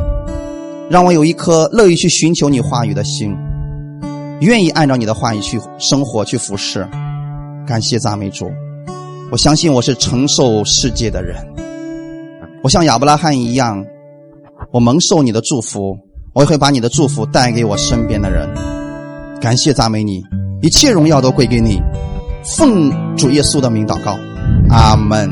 [0.88, 3.34] 让我有一颗乐意去寻求你话语的心。
[4.40, 6.88] 愿意按照你的话语去生活、去服侍，
[7.66, 8.50] 感谢赞美主。
[9.30, 11.36] 我相信我是承受世界的人，
[12.62, 13.84] 我像亚伯拉罕一样，
[14.72, 15.94] 我蒙受你的祝福，
[16.32, 18.48] 我也会把你的祝福带给我身边的人。
[19.40, 20.22] 感谢赞美你，
[20.62, 21.80] 一切荣耀都归给你。
[22.42, 24.18] 奉主耶稣的名祷告，
[24.70, 25.30] 阿门。